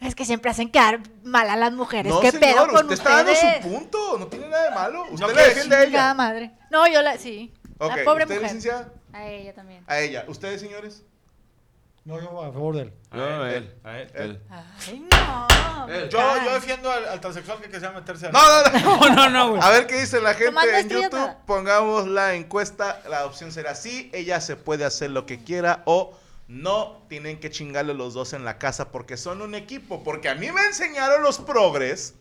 Es 0.00 0.14
que 0.14 0.24
siempre 0.26 0.50
hacen 0.50 0.70
quedar 0.70 1.00
mal 1.24 1.48
a 1.48 1.56
las 1.56 1.72
mujeres. 1.72 2.12
No, 2.12 2.20
¿Qué 2.20 2.30
señor, 2.30 2.40
pedo 2.54 2.66
con 2.68 2.76
usted 2.84 2.92
está 2.92 3.10
dando 3.16 3.32
ustedes? 3.32 3.62
su 3.64 3.68
punto. 3.70 4.18
No 4.18 4.26
tiene 4.26 4.48
nada 4.48 4.64
de 4.68 4.74
malo. 4.74 5.04
Usted 5.10 5.20
No, 5.26 5.28
le 5.28 5.34
que 5.34 5.42
defiende 5.48 5.76
a 5.76 5.84
ella. 5.84 6.14
madre. 6.14 6.52
No, 6.70 6.86
yo 6.86 7.00
la, 7.02 7.16
sí. 7.16 7.52
Ok, 7.78 7.96
la 7.96 8.04
pobre 8.04 8.24
¿usted, 8.24 8.34
mujer. 8.36 8.42
licenciada? 8.42 8.92
A 9.12 9.26
ella 9.26 9.54
también. 9.54 9.84
A 9.86 9.98
ella. 9.98 10.24
¿Ustedes, 10.28 10.60
señores? 10.60 11.02
No, 12.04 12.20
yo 12.20 12.40
a 12.40 12.52
favor 12.52 12.76
de 12.76 12.82
él. 12.82 12.92
No, 13.10 13.46
él. 13.46 13.74
A 13.82 13.98
él. 13.98 14.10
Él. 14.14 14.42
Ay, 14.48 15.00
no. 15.10 15.88
Él. 15.88 16.08
Yo, 16.08 16.18
yo 16.44 16.54
defiendo 16.54 16.88
al, 16.90 17.04
al 17.08 17.20
transexual 17.20 17.58
que 17.58 17.66
quisiera 17.66 17.90
meterse 17.92 18.26
a... 18.28 18.30
No, 18.30 18.38
no, 18.40 18.78
no. 18.78 18.96
No, 19.08 19.14
no, 19.16 19.28
no, 19.30 19.50
güey. 19.50 19.62
A 19.62 19.70
ver 19.70 19.86
qué 19.88 19.98
dice 20.00 20.20
la 20.20 20.34
gente 20.34 20.78
en 20.78 20.88
YouTube. 20.88 21.12
nada. 21.14 21.38
Pongamos 21.46 22.06
la 22.06 22.34
encuesta. 22.34 23.00
La 23.08 23.24
opción 23.26 23.50
será 23.50 23.74
sí. 23.74 24.08
Ella 24.14 24.40
se 24.40 24.54
puede 24.54 24.84
hacer 24.84 25.10
lo 25.10 25.26
que 25.26 25.42
quiera 25.42 25.82
o 25.84 26.12
no. 26.48 27.04
Tienen 27.08 27.38
que 27.38 27.50
chingarle 27.50 27.94
los 27.94 28.14
dos 28.14 28.32
en 28.32 28.44
la 28.44 28.58
casa 28.58 28.90
porque 28.90 29.16
son 29.16 29.42
un 29.42 29.54
equipo. 29.54 30.02
Porque 30.02 30.28
a 30.28 30.34
mí 30.34 30.50
me 30.50 30.64
enseñaron 30.66 31.22
los 31.22 31.38
progres 31.38 32.14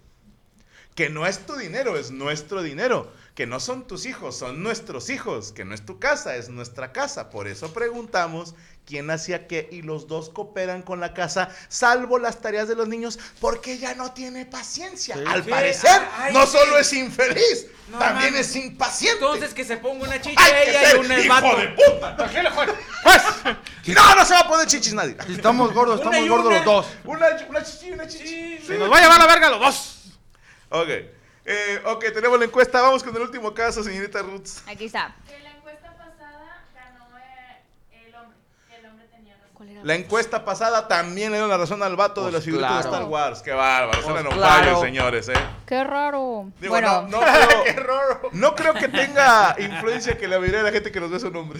que 0.96 1.10
no 1.10 1.28
es 1.28 1.46
tu 1.46 1.56
dinero, 1.56 1.98
es 1.98 2.12
nuestro 2.12 2.64
dinero. 2.64 3.12
Que 3.36 3.46
no 3.46 3.60
son 3.60 3.86
tus 3.86 4.06
hijos, 4.06 4.38
son 4.38 4.64
nuestros 4.64 5.10
hijos. 5.10 5.52
Que 5.52 5.66
no 5.66 5.76
es 5.76 5.86
tu 5.86 6.00
casa, 6.00 6.38
es 6.38 6.48
nuestra 6.48 6.94
casa. 6.94 7.30
Por 7.30 7.48
eso 7.50 7.74
preguntamos 7.74 8.56
quién 8.86 9.10
hacía 9.12 9.46
qué 9.48 9.68
y 9.72 9.82
los 9.82 10.08
dos 10.08 10.30
cooperan 10.30 10.84
con 10.84 11.00
la 11.02 11.14
casa, 11.14 11.50
salvo 11.70 12.18
las 12.20 12.40
tareas 12.40 12.68
de 12.70 12.76
los 12.76 12.88
niños, 12.88 13.20
porque 13.42 13.74
ella 13.74 13.94
no 13.96 14.14
tiene 14.14 14.46
paciencia. 14.46 15.16
Sí. 15.16 15.24
Al 15.28 15.44
Sí, 15.44 15.50
parecer, 15.50 16.02
ay, 16.18 16.32
no 16.34 16.46
sí. 16.46 16.52
solo 16.58 16.78
es 16.78 16.94
infeliz, 16.94 17.66
No 17.90 17.98
también 17.98 18.36
es 18.36 18.56
impaciente. 18.56 19.18
Entonces 19.26 19.54
que 19.56 19.66
se 19.66 19.78
ponga 19.78 20.06
una 20.06 20.22
chicha 20.22 20.40
¡Hay 20.42 20.70
ella 20.70 20.94
y 20.94 20.98
un 21.00 21.12
hijo 21.12 21.56
de 21.58 21.68
puta! 21.70 22.16
Tranquilo, 22.16 22.52
juez. 22.52 22.70
Pues, 23.04 23.24
no, 23.96 24.16
no 24.16 24.26
se 24.26 24.34
va 24.34 24.40
a 24.42 24.48
poner 24.48 24.68
chichis 24.68 24.94
nadie. 24.94 25.18
Estamos 25.28 25.74
gordos, 25.74 26.00
estamos 26.00 26.30
gordos 26.30 26.48
una. 26.48 26.56
los 26.58 26.66
dos. 26.66 26.86
Una, 27.04 27.28
una 27.50 27.64
chichi, 27.64 27.92
una 27.92 28.08
chichi. 28.08 28.60
Se 28.66 28.78
nos 28.78 28.90
va 28.90 28.98
a 29.00 29.02
llevar 29.02 29.20
la 29.20 29.28
verga 29.28 29.50
los 29.50 29.60
dos. 29.60 29.92
Ok. 30.70 30.90
Eh, 31.48 31.82
ok, 31.86 32.06
tenemos 32.14 32.40
la 32.40 32.46
encuesta. 32.46 32.82
Vamos 32.82 33.04
con 33.04 33.16
el 33.16 33.22
último 33.22 33.54
caso, 33.54 33.84
señorita 33.84 34.22
Roots. 34.22 34.64
Aquí 34.68 34.86
está. 34.86 35.16
La 35.44 35.52
encuesta 35.52 35.96
pasada 35.96 36.66
ganó 36.74 37.06
el 37.92 38.16
hombre, 38.16 38.38
que 38.68 38.76
el 38.78 38.86
hombre 38.88 39.08
tenía 39.08 39.36
razón. 39.38 39.80
La 39.88 39.94
encuesta 39.94 40.44
pasada 40.44 40.88
también 40.88 41.32
le 41.32 41.38
dio 41.38 41.48
la 41.48 41.58
razón 41.58 41.84
al 41.84 41.96
vato 41.96 42.22
de 42.22 42.32
Pues 42.32 42.34
los 42.34 42.44
figuritas 42.46 42.78
de 42.78 42.82
claro. 42.90 42.96
Star 42.96 43.10
Wars. 43.10 43.42
Qué 43.44 43.52
bárbaro, 43.54 44.02
son 44.02 44.14
Pues 44.14 44.26
en 44.26 44.32
claro. 44.32 44.82
señores, 44.82 45.30
eh. 45.30 45.34
Qué 45.68 45.84
raro. 45.84 46.50
Digo, 46.60 46.72
bueno, 46.74 47.04
no, 47.04 47.20
no 47.20 47.64
creo, 47.64 48.22
no 48.32 48.56
creo 48.56 48.74
que 48.74 48.88
tenga 48.88 49.56
influencia 49.60 50.18
que 50.18 50.28
la 50.28 50.40
mayoría 50.40 50.60
de 50.64 50.66
la 50.66 50.72
gente 50.72 50.92
que 50.92 51.00
nos 51.00 51.12
ve 51.12 51.20
su 51.20 51.30
nombre. 51.30 51.60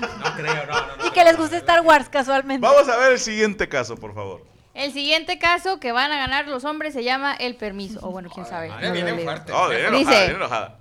No 0.00 0.34
creo, 0.34 0.66
no, 0.66 0.86
no, 0.86 0.96
no. 0.96 1.06
Y 1.06 1.10
que 1.10 1.24
les 1.24 1.36
guste 1.36 1.58
Star 1.58 1.82
Wars 1.82 2.08
casualmente. 2.08 2.66
Vamos 2.66 2.88
a 2.88 2.96
ver 2.96 3.12
el 3.12 3.20
siguiente 3.20 3.68
caso, 3.68 3.96
por 3.96 4.14
favor. 4.14 4.53
El 4.74 4.92
siguiente 4.92 5.38
caso 5.38 5.80
que 5.80 5.92
van 5.92 6.12
a 6.12 6.16
ganar 6.16 6.48
los 6.48 6.64
hombres 6.64 6.92
se 6.92 7.02
llama 7.04 7.34
el 7.34 7.54
permiso. 7.56 8.00
O 8.02 8.10
bueno, 8.10 8.28
quién 8.32 8.44
sabe. 8.46 8.68
Madre, 8.68 8.82
No 8.82 8.88
lo 8.88 8.94
viene 8.94 9.12
leo. 9.12 9.24
fuerte. 9.24 9.52
Oh, 9.52 9.68
viene 9.68 9.86
enojada, 9.86 9.98
Dice- 9.98 10.18
viene 10.24 10.34
enojada. 10.34 10.78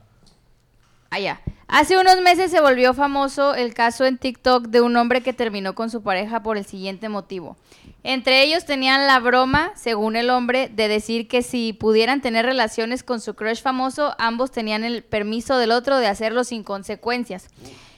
Allá. 1.10 1.42
Hace 1.68 1.98
unos 1.98 2.22
meses 2.22 2.52
se 2.52 2.60
volvió 2.60 2.94
famoso 2.94 3.56
el 3.56 3.74
caso 3.74 4.06
en 4.06 4.18
TikTok 4.18 4.66
de 4.68 4.82
un 4.82 4.96
hombre 4.98 5.22
que 5.22 5.32
terminó 5.34 5.74
con 5.76 5.90
su 5.90 6.04
pareja 6.04 6.44
por 6.44 6.58
el 6.58 6.66
siguiente 6.66 7.08
motivo. 7.10 7.56
Entre 8.04 8.44
ellos 8.44 8.66
tenían 8.66 9.08
la 9.08 9.20
broma, 9.20 9.72
según 9.76 10.16
el 10.16 10.30
hombre, 10.30 10.70
de 10.70 10.88
decir 10.88 11.28
que 11.28 11.42
si 11.42 11.72
pudieran 11.74 12.22
tener 12.22 12.46
relaciones 12.46 13.04
con 13.04 13.22
su 13.22 13.36
crush 13.36 13.62
famoso, 13.62 14.16
ambos 14.20 14.52
tenían 14.52 14.84
el 14.84 15.04
permiso 15.04 15.58
del 15.58 15.72
otro 15.72 15.98
de 15.98 16.08
hacerlo 16.08 16.44
sin 16.44 16.64
consecuencias. 16.64 17.48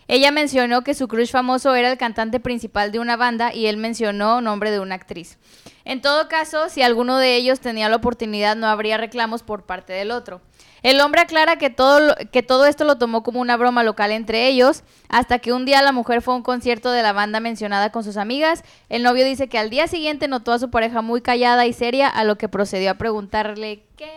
Ella 0.08 0.32
mencionó 0.32 0.84
que 0.84 0.94
su 0.94 1.08
crush 1.08 1.32
famoso 1.32 1.74
era 1.74 1.92
el 1.92 1.98
cantante 1.98 2.40
principal 2.40 2.92
de 2.92 3.00
una 3.00 3.18
banda 3.18 3.54
y 3.54 3.66
él 3.66 3.78
mencionó 3.78 4.40
nombre 4.40 4.70
de 4.70 4.80
una 4.80 4.96
actriz. 4.96 5.38
En 5.84 6.02
todo 6.02 6.28
caso, 6.28 6.70
si 6.70 6.84
alguno 6.84 7.18
de 7.18 7.36
ellos 7.36 7.60
tenía 7.60 7.90
la 7.90 7.96
oportunidad, 7.96 8.56
no 8.56 8.68
habría 8.68 8.98
reclamos 8.98 9.42
por 9.42 9.64
parte 9.64 9.94
del 9.94 10.12
otro. 10.12 10.42
El 10.84 11.02
hombre 11.02 11.22
aclara 11.22 11.58
que 11.58 11.72
todo, 11.72 12.16
que 12.32 12.44
todo 12.44 12.68
esto 12.68 12.86
lo 12.86 13.00
tomó 13.00 13.24
como 13.24 13.42
una 13.42 13.58
broma 13.58 13.84
local 13.84 14.12
entre 14.12 14.48
ellos, 14.48 14.84
hasta 15.10 15.40
que 15.40 15.52
un 15.52 15.66
día 15.66 15.82
la 15.82 15.92
mujer 15.92 16.22
fue 16.22 16.36
a 16.36 16.38
un 16.38 16.44
concierto 16.44 16.92
de 16.92 17.02
la 17.02 17.12
banda 17.12 17.40
mencionada 17.40 17.92
con 17.92 18.04
sus 18.04 18.18
amigas. 18.18 18.64
El 18.90 19.02
novio 19.02 19.26
dice 19.26 19.48
que 19.48 19.58
al 19.58 19.72
día 19.72 19.88
siguiente 19.88 20.28
notó 20.28 20.54
a 20.54 20.60
su 20.60 20.70
pareja 20.70 21.02
muy 21.02 21.22
callada 21.22 21.66
y 21.66 21.74
seria, 21.74 22.08
a 22.08 22.24
lo 22.24 22.38
que 22.38 22.50
procedió 22.50 22.92
a 22.92 22.96
preguntarle 22.96 23.84
qué... 23.98 24.12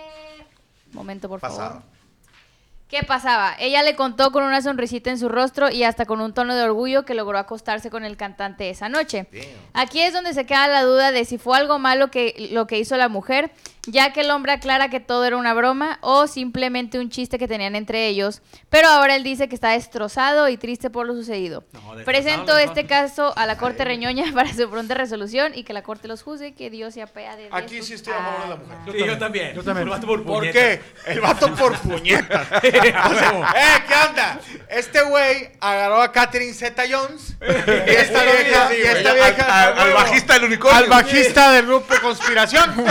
Momento, 0.93 1.29
por 1.29 1.41
favor. 1.41 1.83
¿Qué 2.89 3.03
pasaba? 3.03 3.55
Ella 3.59 3.83
le 3.83 3.95
contó 3.97 4.33
con 4.33 4.45
una 4.45 4.63
sonrisita 4.63 5.11
en 5.11 5.19
su 5.19 5.29
rostro 5.29 5.71
y 5.71 5.83
hasta 5.83 6.07
con 6.07 6.23
un 6.23 6.33
tono 6.33 6.57
de 6.57 6.63
orgullo 6.63 7.05
que 7.05 7.13
logró 7.13 7.37
acostarse 7.39 7.91
con 7.91 8.03
el 8.03 8.17
cantante 8.17 8.71
esa 8.71 8.89
noche. 8.89 9.27
Aquí 9.75 10.01
es 10.01 10.15
donde 10.15 10.33
se 10.33 10.47
queda 10.47 10.69
la 10.69 10.85
duda 10.85 11.13
de 11.13 11.27
si 11.27 11.37
fue 11.37 11.59
algo 11.59 11.79
malo 11.79 12.11
que 12.11 12.49
lo 12.51 12.67
que 12.67 12.79
hizo 12.79 12.97
la 12.97 13.11
mujer, 13.11 13.51
ya 13.91 14.13
que 14.13 14.21
el 14.21 14.31
hombre 14.31 14.53
aclara 14.53 14.89
que 14.91 15.01
todo 15.01 15.25
era 15.25 15.37
una 15.37 15.55
broma 15.55 15.99
o 16.03 16.27
simplemente 16.27 16.99
un 16.99 17.11
chiste 17.11 17.39
que 17.39 17.49
tenían 17.49 17.75
entre 17.77 18.07
ellos, 18.07 18.43
pero 18.69 18.89
ahora 18.89 19.17
él 19.17 19.23
dice 19.25 19.49
que 19.49 19.55
está 19.55 19.71
destrozado 19.71 20.49
y 20.49 20.57
triste 20.57 20.91
por 20.91 21.07
lo 21.07 21.15
sucedido. 21.15 21.65
No, 21.73 22.05
Presento 22.05 22.53
no. 22.53 22.59
este 22.59 22.87
caso 22.87 23.33
a 23.37 23.47
la 23.47 23.57
Corte 23.59 23.85
Reñoña 23.85 24.25
para 24.35 24.53
su 24.53 24.69
pronta 24.71 24.95
resolución 24.95 25.53
y 25.55 25.65
que 25.65 25.73
la 25.73 25.83
Corte 25.83 26.09
los 26.09 26.23
juzgue, 26.23 26.55
que 26.55 26.71
Dios 26.71 26.95
se 26.95 27.03
apea 27.03 27.37
de 27.37 27.49
Aquí 27.53 27.83
sí 27.83 27.95
estoy 27.95 28.13
a 28.15 28.19
favor 28.19 28.43
de 28.43 28.49
la 28.49 28.57
mujer. 28.57 28.79
Sí, 28.93 29.07
yo 29.07 29.19
también. 29.19 29.55
Yo 29.55 29.63
también. 29.63 29.87
El 29.89 29.91
vato 29.91 30.07
por 30.07 30.23
¿Por 30.25 30.39
puñetas. 30.41 30.53
qué? 30.63 30.83
El 31.13 31.21
vato 31.21 31.55
por 31.55 31.77
puñetas. 31.79 32.47
O 33.09 33.15
sea, 33.15 33.53
eh, 33.57 33.83
¿qué 33.89 33.95
onda? 34.09 34.41
Este 34.69 35.03
güey 35.03 35.51
agarró 35.61 36.03
a 36.03 36.13
Catherine 36.13 36.53
Zeta 36.53 36.83
Jones 36.91 37.37
y 37.41 37.91
esta 37.91 38.23
vieja, 38.25 38.75
y 38.75 38.81
esta 38.83 39.13
vieja 39.15 39.65
Al, 39.69 39.79
al 39.79 39.93
bajista 39.95 40.35
del 40.35 40.45
unicornio. 40.45 40.79
al 40.79 40.89
bajista 40.89 41.53
del 41.53 41.67
grupo 41.67 41.95
Conspiración 42.03 42.75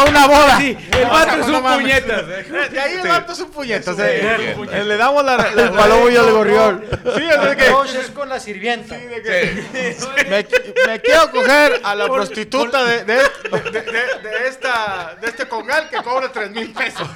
fue 0.00 0.10
una 0.10 0.26
boda. 0.26 0.58
Sí, 0.58 0.76
el 0.92 1.04
O 1.04 1.08
vato 1.10 1.30
sea, 1.30 1.40
es 1.40 1.48
un 1.48 1.62
puñetas. 1.62 2.22
eh. 2.28 2.68
De 2.70 2.80
ahí 2.80 2.92
el 2.94 3.08
vato 3.08 3.32
es 3.32 3.40
un 3.40 3.50
puñetas. 3.50 3.98
Es 3.98 4.04
eh. 4.04 4.56
Eh, 4.72 4.84
Le 4.84 4.96
damos 4.96 5.24
la, 5.24 5.36
la- 5.36 5.62
El 5.62 5.70
palomo 5.70 6.08
y 6.08 6.14
el 6.16 6.30
gorrión. 6.32 6.84
Sí, 6.90 7.22
sea 7.28 7.56
que 7.56 7.66
es 8.00 8.10
con 8.10 8.28
la 8.28 8.38
sirvienta. 8.40 8.96
me, 8.96 10.46
me 10.86 11.00
quiero 11.00 11.30
coger 11.30 11.80
a 11.84 11.94
la 11.94 12.06
prostituta 12.08 12.84
de, 12.84 13.04
de, 13.04 13.14
de, 13.14 13.70
de- 13.70 13.82
de 13.82 14.48
esta, 14.48 15.16
de 15.20 15.26
este 15.28 15.46
congal 15.48 15.88
que 15.90 15.96
cobra 16.02 16.30
3 16.32 16.50
mil 16.50 16.72
pesos. 16.72 17.06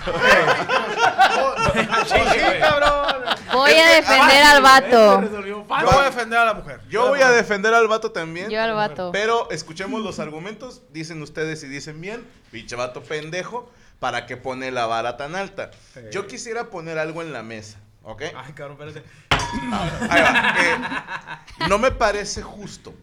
Sí, 2.07 2.16
cabrón. 2.61 3.25
Voy 3.53 3.73
a 3.73 3.88
defender 3.97 4.43
al 4.45 4.62
vato. 4.62 5.21
Resolvió 5.21 5.66
Yo 5.69 5.87
voy 5.87 5.97
a 6.01 6.05
defender 6.05 6.38
a 6.38 6.45
la 6.45 6.55
mujer. 6.55 6.81
Yo 6.88 7.09
voy 7.09 7.21
a 7.21 7.31
defender 7.31 7.75
al 7.75 7.88
vato 7.88 8.12
también. 8.12 8.49
Yo 8.51 8.61
al 8.62 8.75
vato. 8.75 9.11
Pero 9.12 9.49
escuchemos 9.51 10.01
los 10.03 10.19
argumentos. 10.19 10.83
Dicen 10.90 11.21
ustedes 11.23 11.61
si 11.61 11.66
dicen 11.69 12.01
bien. 12.01 12.25
Pinche 12.50 12.76
vato 12.76 13.02
pendejo. 13.02 13.70
¿Para 13.98 14.24
qué 14.26 14.36
pone 14.36 14.70
la 14.70 14.86
vara 14.86 15.16
tan 15.16 15.34
alta? 15.34 15.70
Yo 16.10 16.26
quisiera 16.26 16.70
poner 16.70 16.98
algo 16.98 17.20
en 17.22 17.32
la 17.32 17.42
mesa. 17.42 17.78
¿Ok? 18.02 18.22
Ay, 18.34 18.52
cabrón, 18.54 18.78
espérate. 18.80 19.02
Ahí 19.30 20.22
va. 20.22 20.54
Eh, 20.58 21.66
no 21.68 21.78
me 21.78 21.90
parece 21.90 22.40
justo. 22.42 22.94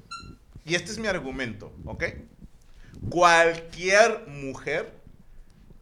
Y 0.66 0.74
este 0.76 0.92
es 0.92 0.98
mi 0.98 1.08
argumento, 1.08 1.72
¿ok? 1.86 2.04
Cualquier 3.10 4.26
mujer 4.28 4.92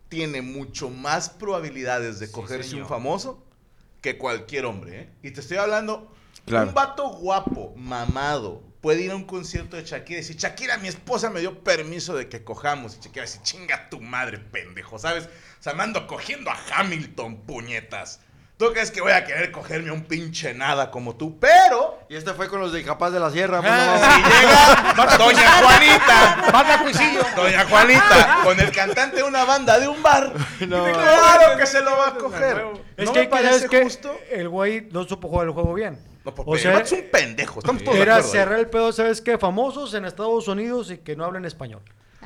tiene 0.09 0.41
mucho 0.41 0.89
más 0.89 1.29
probabilidades 1.29 2.19
de 2.19 2.29
cogerse 2.29 2.69
señor. 2.71 2.83
un 2.83 2.89
famoso 2.89 3.43
que 4.01 4.17
cualquier 4.17 4.65
hombre, 4.65 5.01
¿eh? 5.01 5.09
Y 5.23 5.31
te 5.31 5.39
estoy 5.41 5.57
hablando, 5.57 6.11
Claro. 6.45 6.67
un 6.67 6.73
vato 6.75 7.07
guapo, 7.09 7.73
mamado, 7.75 8.61
puede 8.85 9.01
ir 9.01 9.09
a 9.09 9.15
un 9.15 9.23
concierto 9.23 9.77
de 9.77 9.83
Shakira 9.83 10.19
y 10.19 10.21
decir, 10.21 10.35
Shakira, 10.35 10.77
mi 10.77 10.87
esposa 10.87 11.31
me 11.31 11.39
dio 11.39 11.63
permiso 11.63 12.15
de 12.15 12.29
que 12.29 12.43
cojamos. 12.43 12.95
Y 12.97 12.99
Shakira 12.99 13.25
dice, 13.25 13.39
chinga 13.41 13.89
tu 13.89 13.99
madre, 13.99 14.37
pendejo, 14.37 14.99
¿sabes? 14.99 15.23
O 15.59 15.63
sea, 15.63 15.73
me 15.73 15.81
ando 15.81 16.05
cogiendo 16.05 16.51
a 16.51 16.57
Hamilton, 16.71 17.37
puñetas. 17.47 18.19
¿Tú 18.57 18.71
crees 18.73 18.91
que 18.91 19.01
voy 19.01 19.13
a 19.13 19.25
querer 19.25 19.51
cogerme 19.51 19.89
un 19.89 20.03
pinche 20.03 20.53
nada 20.53 20.91
como 20.91 21.15
tú? 21.15 21.39
Pero... 21.39 21.97
Y 22.09 22.15
este 22.15 22.35
fue 22.35 22.47
con 22.47 22.59
los 22.59 22.73
de 22.73 22.83
Capaz 22.83 23.09
de 23.09 23.19
la 23.19 23.31
Sierra. 23.31 23.59
pues, 23.59 23.73
no 23.73 23.97
Si 23.97 24.21
mames. 24.21 24.39
llega 24.39 25.17
Doña 25.17 25.51
Juanita, 25.63 26.49
Mata 26.53 26.79
cuisillo. 26.83 27.21
Doña 27.35 27.65
Juanita, 27.65 28.39
con 28.43 28.59
el 28.59 28.71
cantante 28.71 29.15
de 29.17 29.23
una 29.23 29.45
banda 29.45 29.79
de 29.79 29.87
un 29.87 30.03
bar, 30.03 30.31
No. 30.67 30.83
claro 30.93 31.57
que 31.57 31.65
se 31.65 31.81
lo 31.81 31.97
va 31.97 32.09
a 32.09 32.13
coger. 32.13 32.67
Es 32.97 33.05
¿No 33.07 33.13
que, 33.13 33.21
me 33.21 33.27
parece 33.29 33.53
¿sabes 33.55 33.69
qué? 33.71 33.81
justo? 33.83 34.15
El 34.29 34.47
güey 34.47 34.87
no 34.91 35.05
supo 35.05 35.27
jugar 35.27 35.47
el 35.47 35.53
juego 35.53 35.73
bien. 35.73 35.97
No, 36.25 36.33
pues, 36.33 36.47
O 36.47 36.55
el 36.55 36.59
sea, 36.59 36.79
es 36.79 36.91
un 36.91 37.03
pendejo, 37.11 37.59
estamos 37.59 37.83
todos 37.83 37.95
de 37.97 38.01
Era 38.03 38.21
cerrar 38.23 38.59
el 38.59 38.67
pedo, 38.67 38.91
¿sabes 38.91 39.21
qué? 39.21 39.37
Famosos 39.37 39.93
en 39.93 40.05
Estados 40.05 40.47
Unidos 40.47 40.89
y 40.91 40.97
que 40.97 41.15
no 41.15 41.23
hablen 41.23 41.45
español. 41.45 41.81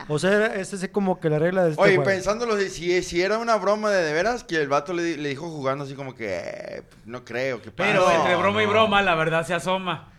O 0.07 0.17
sea, 0.17 0.45
esa 0.55 0.77
es 0.77 0.87
como 0.89 1.19
que 1.19 1.29
la 1.29 1.39
regla 1.39 1.65
de 1.65 1.71
este 1.71 1.81
Oye, 1.81 1.95
juego. 1.97 2.09
pensándolo, 2.09 2.57
si- 2.57 3.03
si, 3.03 3.21
era 3.21 3.37
una 3.37 3.57
broma 3.57 3.91
de 3.91 4.01
de 4.03 4.13
veras, 4.13 4.45
que 4.45 4.55
el 4.55 4.69
vato 4.69 4.93
le, 4.93 5.03
di- 5.03 5.17
le 5.17 5.27
dijo 5.27 5.49
jugando 5.49 5.83
así 5.83 5.93
como 5.93 6.15
que, 6.15 6.39
eh, 6.41 6.83
no 7.05 7.25
creo 7.25 7.61
que 7.61 7.69
pase. 7.71 7.91
Pero 7.91 8.09
entre 8.09 8.37
broma 8.37 8.63
y 8.63 8.65
broma, 8.65 9.01
la 9.01 9.15
verdad 9.15 9.45
se 9.45 9.53
asoma. 9.53 10.13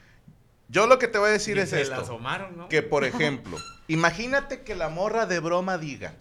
Yo 0.68 0.86
lo 0.86 0.98
que 0.98 1.08
te 1.08 1.16
voy 1.16 1.30
a 1.30 1.32
decir 1.32 1.56
Y 1.56 1.60
es 1.60 1.70
se 1.70 1.76
la 1.76 1.82
esto. 1.82 2.00
asomaron, 2.02 2.58
¿no? 2.58 2.68
Que, 2.68 2.82
por 2.82 3.04
ejemplo, 3.04 3.56
imagínate 3.88 4.60
que 4.64 4.74
la 4.74 4.90
morra 4.90 5.24
de 5.24 5.40
broma 5.40 5.78
diga, 5.78 6.12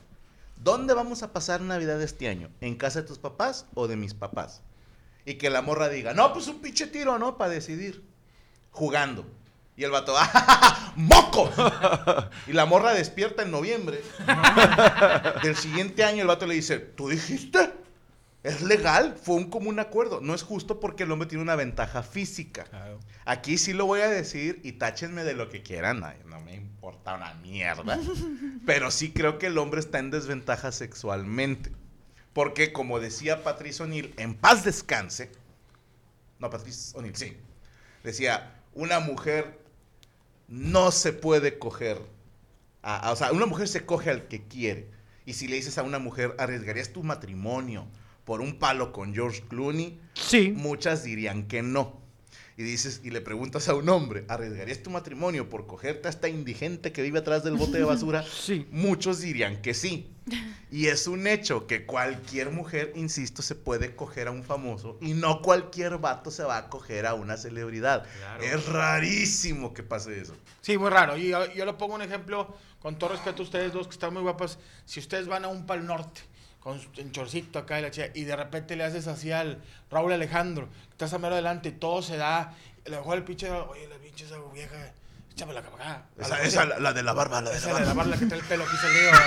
¿dónde 0.56 0.94
vamos 0.94 1.22
a 1.22 1.34
pasar 1.34 1.60
Navidad 1.60 2.02
este 2.02 2.30
año? 2.30 2.50
¿En 2.62 2.76
casa 2.76 3.02
de 3.02 3.08
tus 3.10 3.20
papás 3.20 3.66
o 3.74 3.90
de 3.90 3.98
mis 3.98 4.14
papás? 4.14 4.62
Y 5.30 5.36
que 5.36 5.52
la 5.52 5.62
morra 5.62 5.90
diga, 5.90 6.16
no, 6.16 6.34
pues 6.34 6.48
un 6.48 6.60
pinche 6.60 6.88
tiro, 6.88 7.20
¿no? 7.20 7.38
Para 7.38 7.52
decidir. 7.52 8.04
Jugando. 8.72 9.28
Y 9.78 9.84
el 9.84 9.92
vato, 9.92 10.16
¡ah, 10.18 10.92
moco! 10.96 11.52
y 12.48 12.54
la 12.54 12.66
morra 12.66 12.96
despierta 12.96 13.44
en 13.44 13.52
noviembre. 13.52 14.02
del 15.44 15.56
siguiente 15.56 16.04
año 16.04 16.24
el 16.24 16.28
vato 16.28 16.48
le 16.48 16.56
dice, 16.56 16.80
¿tú 16.80 17.10
dijiste? 17.10 17.72
Es 18.42 18.64
legal, 18.64 19.20
fue 19.22 19.36
un 19.36 19.52
común 19.52 19.80
acuerdo. 19.80 20.20
No 20.20 20.34
es 20.34 20.42
justo 20.42 20.80
porque 20.80 21.04
el 21.04 21.12
hombre 21.12 21.30
tiene 21.30 21.44
una 21.44 21.56
ventaja 21.56 22.02
física. 22.02 22.66
Aquí 23.26 23.60
sí 23.60 23.74
lo 23.74 23.86
voy 23.86 24.02
a 24.02 24.10
decir 24.10 24.60
y 24.64 24.72
táchenme 24.74 25.24
de 25.24 25.36
lo 25.36 25.48
que 25.52 25.62
quieran, 25.62 26.04
ay, 26.04 26.18
no 26.26 26.42
me 26.42 26.56
importa 26.56 27.14
una 27.14 27.36
mierda. 27.36 28.00
Pero 28.66 28.90
sí 28.90 29.12
creo 29.12 29.38
que 29.38 29.46
el 29.46 29.60
hombre 29.60 29.80
está 29.80 30.00
en 30.00 30.10
desventaja 30.10 30.72
sexualmente. 30.72 31.72
Porque 32.40 32.72
como 32.72 33.02
decía 33.02 33.44
Patrice 33.44 33.84
O'Neill, 33.84 34.14
en 34.16 34.34
paz 34.34 34.64
descanse. 34.64 35.30
No, 36.40 36.50
Patrice 36.50 36.98
O'Neill, 36.98 37.14
sí. 37.18 37.36
Decía, 38.02 38.62
una 38.74 39.02
mujer 39.02 39.60
no 40.48 40.92
se 40.92 41.12
puede 41.12 41.60
coger. 41.60 41.98
a- 42.82 43.10
a- 43.10 43.12
o 43.12 43.16
sea, 43.18 43.34
una 43.34 43.46
mujer 43.46 43.68
se 43.68 43.86
coge 43.86 44.10
al 44.10 44.30
que 44.30 44.48
quiere. 44.48 44.88
Y 45.26 45.34
si 45.34 45.50
le 45.50 45.58
dices 45.58 45.78
a 45.78 45.84
una 45.84 46.00
mujer, 46.00 46.34
¿arriesgarías 46.40 46.94
tu 46.94 47.04
matrimonio 47.04 47.86
por 48.24 48.40
un 48.40 48.58
palo 48.58 48.94
con 48.94 49.14
George 49.14 49.44
Clooney? 49.50 50.00
Sí. 50.14 50.54
Muchas 50.56 51.04
dirían 51.04 51.46
que 51.46 51.62
no. 51.62 51.99
Y 52.60 52.64
dices, 52.64 53.00
y 53.06 53.12
le 53.12 53.22
preguntas 53.22 53.70
a 53.70 53.74
un 53.74 53.88
hombre, 53.88 54.26
¿arriesgarías 54.28 54.84
tu 54.84 54.90
matrimonio 54.90 55.48
por 55.48 55.66
cogerte 55.66 56.10
a 56.10 56.12
esta 56.12 56.28
indigente 56.28 56.92
que 56.92 57.02
vive 57.02 57.20
atrás 57.20 57.42
del 57.42 57.56
bote 57.56 57.78
de 57.78 57.86
basura? 57.86 58.26
Sí. 58.40 58.68
Muchos 58.70 59.22
dirían 59.22 59.62
que 59.62 59.74
sí. 59.74 60.10
Y 60.70 60.88
es 60.88 61.08
un 61.08 61.26
hecho 61.26 61.68
que 61.68 61.86
cualquier 61.86 62.52
mujer, 62.52 62.92
insisto, 62.96 63.42
se 63.42 63.56
puede 63.56 63.96
coger 63.96 64.28
a 64.28 64.32
un 64.32 64.44
famoso 64.44 64.98
y 65.00 65.14
no 65.14 65.42
cualquier 65.42 66.00
vato 66.00 66.32
se 66.32 66.44
va 66.44 66.58
a 66.58 66.68
coger 66.68 67.06
a 67.06 67.14
una 67.14 67.38
celebridad. 67.38 68.06
Claro. 68.18 68.44
Es 68.44 68.66
rarísimo 68.66 69.74
que 69.74 69.82
pase 69.82 70.20
eso. 70.20 70.36
Sí, 70.60 70.78
muy 70.78 70.90
raro. 70.90 71.16
Y 71.16 71.30
yo, 71.30 71.50
yo 71.54 71.66
le 71.66 71.74
pongo 71.76 71.96
un 71.96 72.02
ejemplo, 72.02 72.58
con 72.82 73.00
todo 73.00 73.12
respeto 73.12 73.42
a 73.42 73.46
ustedes 73.46 73.72
dos 73.72 73.88
que 73.88 73.94
están 73.94 74.12
muy 74.12 74.22
guapas. 74.22 74.60
Si 74.84 75.00
ustedes 75.00 75.28
van 75.28 75.46
a 75.46 75.48
un 75.48 75.66
pal 75.66 75.86
norte, 75.86 76.20
con 76.60 76.80
su- 76.82 76.90
en 76.98 77.12
chorcito 77.12 77.60
acá 77.60 77.80
y 77.80 77.82
la 77.84 77.92
chica, 77.92 78.08
y 78.14 78.24
de 78.26 78.36
repente 78.36 78.76
le 78.76 78.84
haces 78.84 79.08
así 79.08 79.32
al 79.32 79.60
Raúl 79.90 80.12
Alejandro, 80.14 80.68
que 80.70 80.92
estás 80.92 81.14
a 81.14 81.18
mero 81.18 81.34
adelante 81.36 81.70
y 81.70 81.72
todo 81.74 82.02
se 82.02 82.18
da, 82.18 82.54
lo 82.86 82.98
mejor 82.98 83.18
el 83.18 83.24
pinche, 83.24 83.50
oye, 83.50 83.88
la 83.88 83.96
pinche 83.98 84.26
esa 84.26 84.36
vieja, 84.54 84.76
échamela 85.34 85.62
acá, 85.62 85.70
acá. 86.18 86.44
Esa, 86.44 86.66
la, 86.66 86.80
la 86.80 86.92
de 86.94 87.02
la 87.04 87.14
barba, 87.14 87.42
la 87.42 87.52
de 87.52 87.58
Esa 87.58 87.68
la 87.72 87.80
es 87.80 87.80
la 87.80 87.80
de 87.82 87.86
la 87.88 87.94
barba. 87.94 88.04
barba, 88.12 88.16
la 88.16 88.20
que 88.20 88.26
trae 88.26 88.40
el 88.42 88.46
pelo 88.46 88.64
aquí 88.66 88.76
salido. 88.78 89.12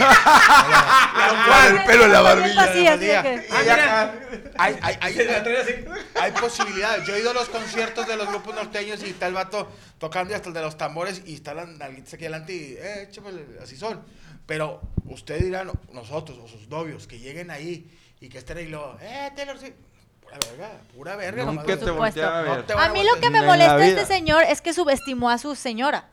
La 1.49 1.71
del 1.73 1.85
pelo 1.85 2.05
en 2.05 2.13
la 2.13 2.21
barbilla. 2.21 2.63
Así, 2.65 2.87
así 2.87 3.05
de 3.07 3.23
que- 3.23 3.47
Ah, 3.51 4.13
hay, 4.59 4.79
hay, 4.83 4.97
hay, 5.01 5.85
hay 6.21 6.33
posibilidades. 6.33 7.07
Yo 7.07 7.15
he 7.15 7.21
ido 7.21 7.31
a 7.31 7.35
los 7.35 7.49
conciertos 7.49 8.07
de 8.07 8.17
los 8.17 8.29
grupos 8.29 8.55
norteños 8.55 9.03
y 9.03 9.11
está 9.11 9.27
el 9.27 9.35
vato 9.35 9.71
tocando 9.99 10.33
y 10.33 10.37
hasta 10.37 10.49
el 10.49 10.55
de 10.55 10.61
los 10.63 10.77
tambores 10.77 11.23
y 11.27 11.35
está 11.35 11.55
la 11.55 11.67
nalguita 11.67 12.17
aquí 12.17 12.25
adelante 12.25 12.53
y, 12.55 12.75
eh, 12.79 13.03
échamele, 13.09 13.47
así 13.63 13.77
son. 13.77 14.03
Pero 14.47 14.81
ustedes 15.07 15.45
dirán, 15.45 15.71
nosotros 15.93 16.39
o 16.43 16.49
sus 16.49 16.69
novios, 16.69 17.07
que 17.07 17.19
lleguen 17.19 17.51
ahí 17.51 17.91
y 18.21 18.29
que 18.29 18.39
estén 18.39 18.59
ahí 18.59 18.65
y 18.65 18.69
luego, 18.69 18.97
eh, 19.01 19.31
Taylor 19.35 19.59
Swift. 19.59 19.75
Pura 20.23 20.39
verga, 20.49 20.81
pura 20.95 21.17
verga. 21.17 21.45
Nunca 21.45 21.77
nomás. 21.77 22.15
te 22.15 22.23
a 22.23 22.43
No 22.43 22.65
te 22.65 22.73
A 22.73 22.89
mí 22.89 23.05
lo 23.05 23.21
que 23.21 23.29
me 23.29 23.43
molesta 23.43 23.85
este 23.85 24.07
señor 24.07 24.45
es 24.45 24.63
que 24.63 24.73
subestimó 24.73 25.29
a 25.29 25.39
su 25.39 25.55
señora. 25.55 26.09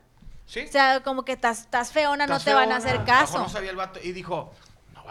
¿Sí? 0.46 0.60
O 0.60 0.72
sea, 0.72 1.00
como 1.02 1.24
que 1.24 1.32
estás 1.32 1.60
estás 1.60 1.92
feona, 1.92 2.26
no 2.26 2.40
te 2.40 2.52
van 2.52 2.72
a 2.72 2.76
hacer 2.76 3.04
caso. 3.04 3.38
No 3.38 3.48
sabía 3.48 3.70
el 3.70 3.76
vato 3.76 4.00
y 4.02 4.12
dijo, 4.12 4.52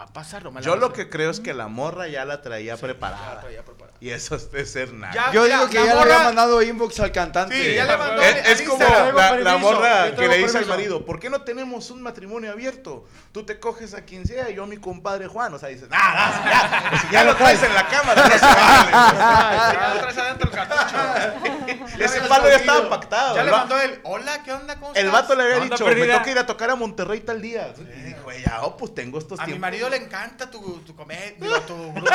va 0.00 0.04
a 0.04 0.12
pasar, 0.12 0.42
la 0.44 0.60
Yo 0.60 0.76
lo 0.76 0.86
hacer". 0.86 0.96
que 0.96 1.10
creo 1.10 1.30
es 1.30 1.40
que 1.40 1.52
la 1.52 1.68
morra 1.68 2.08
ya 2.08 2.24
la 2.24 2.40
traía 2.40 2.76
preparada. 2.76 3.34
la 3.34 3.40
traía 3.40 3.62
preparada. 3.64 3.96
Y 4.00 4.08
eso 4.10 4.34
es 4.34 4.50
de 4.50 4.64
ser 4.64 4.94
nada. 4.94 5.12
Ya, 5.12 5.30
Yo 5.30 5.44
digo 5.44 5.66
que 5.68 5.74
ya 5.74 5.84
le 5.84 5.90
morra- 5.94 6.02
había 6.02 6.18
mandado 6.24 6.62
inbox 6.62 7.00
al 7.00 7.12
cantante. 7.12 7.54
Sí, 7.62 7.74
ya 7.74 7.84
le 7.84 7.96
mandó. 7.98 8.22
Es, 8.22 8.60
es 8.60 8.68
como 8.68 8.82
la, 8.82 9.56
morra 9.58 10.14
que 10.16 10.26
le 10.26 10.38
dice 10.38 10.56
al 10.58 10.66
marido, 10.66 11.04
¿por 11.04 11.20
qué 11.20 11.28
no 11.28 11.42
tenemos 11.42 11.90
un 11.90 12.00
matrimonio 12.02 12.50
abierto? 12.50 13.04
Tú 13.32 13.44
te 13.44 13.60
coges 13.60 13.92
a 13.92 14.02
quien 14.06 14.26
sea 14.26 14.48
y 14.48 14.54
yo 14.54 14.64
a 14.64 14.66
mi 14.66 14.78
compadre 14.78 15.26
Juan. 15.26 15.52
O 15.52 15.58
sea, 15.58 15.68
dices, 15.68 15.90
nada, 15.90 16.90
ya, 16.92 16.98
si 17.02 17.08
ya 17.12 17.24
lo 17.24 17.36
traes 17.36 17.62
en 17.62 17.74
la 17.74 17.86
cámara, 17.86 18.22
no 18.26 18.30
se 18.38 18.46
vale. 18.46 18.90
Ya 19.80 19.92
lo 19.94 20.00
traes 20.00 20.18
adentro 20.18 20.50
el 20.50 20.56
cartucho. 20.56 21.56
Ya 22.00 22.06
Ese 22.06 22.20
palo 22.22 22.48
ya 22.48 22.56
estaba 22.56 22.88
pactado. 22.88 23.36
Ya 23.36 23.44
le 23.44 23.50
mandó 23.50 23.78
él, 23.78 24.00
hola, 24.04 24.42
¿qué 24.42 24.52
onda? 24.52 24.74
¿Cómo 24.76 24.92
El 24.94 25.06
estás? 25.06 25.12
vato 25.12 25.34
le 25.34 25.42
había 25.42 25.60
dicho, 25.60 25.84
me 25.84 26.06
toca 26.06 26.30
ir 26.30 26.38
a 26.38 26.46
tocar 26.46 26.70
a 26.70 26.74
Monterrey 26.74 27.20
tal 27.20 27.42
día. 27.42 27.74
Y 27.78 28.00
dijo 28.00 28.30
ella, 28.32 28.60
oh, 28.62 28.74
pues 28.78 28.94
tengo 28.94 29.18
estos 29.18 29.38
A 29.38 29.42
mi 29.42 29.48
tiempos. 29.52 29.60
marido 29.60 29.90
le 29.90 29.96
encanta 29.98 30.50
tu, 30.50 30.78
tu 30.80 30.96
comedia, 30.96 31.34
tu 31.66 31.76
grupo. 31.92 32.06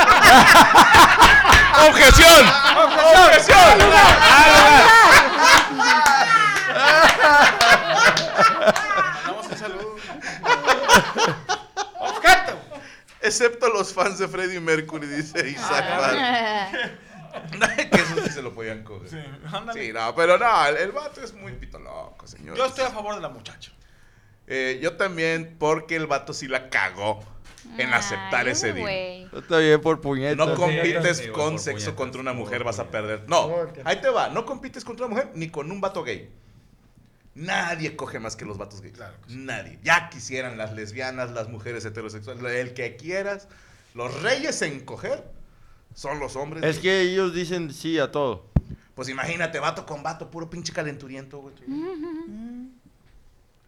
¡Objeción! 1.88 2.46
¡Objeción! 3.26 3.80
Objeto. 12.00 12.58
Excepto 13.22 13.70
los 13.70 13.94
fans 13.94 14.20
de 14.20 14.28
Freddie 14.28 14.60
Mercury, 14.60 15.08
dice 15.08 15.48
Isaac 15.50 15.86
Bar. 15.98 16.98
que 17.92 17.98
eso 17.98 18.16
sí 18.24 18.30
se 18.32 18.42
lo 18.42 18.54
podían 18.54 18.84
coger. 18.84 19.10
Sí, 19.10 19.18
ándale. 19.52 19.94
no, 19.94 20.16
pero 20.16 20.38
no, 20.38 20.66
el, 20.68 20.78
el 20.78 20.92
vato 20.92 21.22
es 21.22 21.34
muy 21.34 21.54
pito 21.54 21.80
loco, 21.80 22.28
señor. 22.28 22.58
Yo 22.58 22.66
estoy 22.66 22.86
a 22.86 22.90
favor 22.90 23.16
de 23.16 23.22
la 23.22 23.30
muchacha. 23.30 23.72
Eh, 24.48 24.80
yo 24.82 24.96
también, 24.96 25.56
porque 25.60 25.96
el 25.96 26.08
vato 26.08 26.34
sí 26.34 26.48
la 26.48 26.70
cagó 26.70 27.24
en 27.78 27.94
aceptar 27.94 28.48
ese 28.48 28.74
día. 28.74 28.82
güey. 28.84 29.24
Está 29.34 29.58
bien 29.58 29.82
por 29.82 30.02
puñetas. 30.02 30.38
No 30.48 30.56
compites 30.56 31.18
Sí, 31.18 31.28
con 31.30 31.58
sexo 31.58 31.74
puñetas, 31.74 31.94
contra 31.96 32.22
una 32.22 32.34
mujer, 32.34 32.64
vas 32.64 32.80
a 32.80 32.90
perder. 32.92 33.24
No, 33.28 33.52
ahí 33.84 34.00
te 34.02 34.10
va. 34.10 34.30
No 34.30 34.46
compites 34.46 34.86
contra 34.86 35.08
una 35.08 35.16
mujer 35.16 35.32
ni 35.34 35.50
con 35.50 35.72
un 35.72 35.82
vato 35.82 36.04
gay. 36.04 36.30
Nadie 37.34 37.98
coge 37.98 38.20
más 38.20 38.36
que 38.38 38.46
los 38.46 38.58
vatos 38.58 38.82
gays. 38.82 38.94
Claro 38.94 39.16
que 39.26 39.32
sí. 39.34 39.38
Nadie. 39.38 39.78
Ya 39.84 40.10
quisieran 40.10 40.58
las 40.58 40.74
lesbianas, 40.74 41.32
las 41.32 41.50
mujeres 41.50 41.84
heterosexuales, 41.84 42.44
el 42.46 42.74
que 42.74 42.96
quieras. 42.96 43.50
Los 43.94 44.22
reyes 44.22 44.62
en 44.62 44.80
coger 44.86 45.24
son 45.96 46.20
los 46.20 46.36
hombres. 46.36 46.64
Es 46.64 46.78
que 46.80 47.02
ellos 47.02 47.34
dicen 47.34 47.74
sí 47.74 47.98
a 47.98 48.12
todo. 48.12 48.46
Pues 48.94 49.10
imagínate, 49.10 49.60
vato 49.60 49.86
con 49.86 50.04
vato, 50.04 50.30
puro 50.30 50.50
pinche 50.50 50.72
calenturiento, 50.72 51.40
güey. 51.40 51.56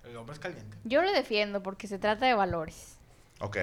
El 0.05 0.15
hombre 0.15 0.33
es 0.33 0.39
caliente. 0.39 0.77
Yo 0.85 1.01
lo 1.01 1.11
defiendo 1.11 1.63
porque 1.63 1.87
se 1.87 1.97
trata 1.97 2.25
de 2.27 2.33
valores. 2.33 2.97
Ok. 3.41 3.57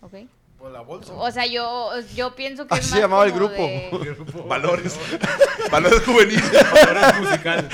¿Ok? 0.00 0.14
Por 0.58 0.70
la 0.70 0.80
bolsa. 0.80 1.12
O 1.12 1.30
sea, 1.30 1.44
yo, 1.44 1.90
yo 2.14 2.34
pienso 2.34 2.66
que 2.66 2.74
Así 2.74 2.84
es 2.84 2.90
se 2.90 3.00
llamaba 3.00 3.26
el 3.26 3.32
grupo. 3.32 3.52
de- 3.54 4.16
Valores. 4.48 4.98
Valores 5.70 6.02
juveniles. 6.04 6.50
Valores 6.72 7.20
musicales. 7.20 7.64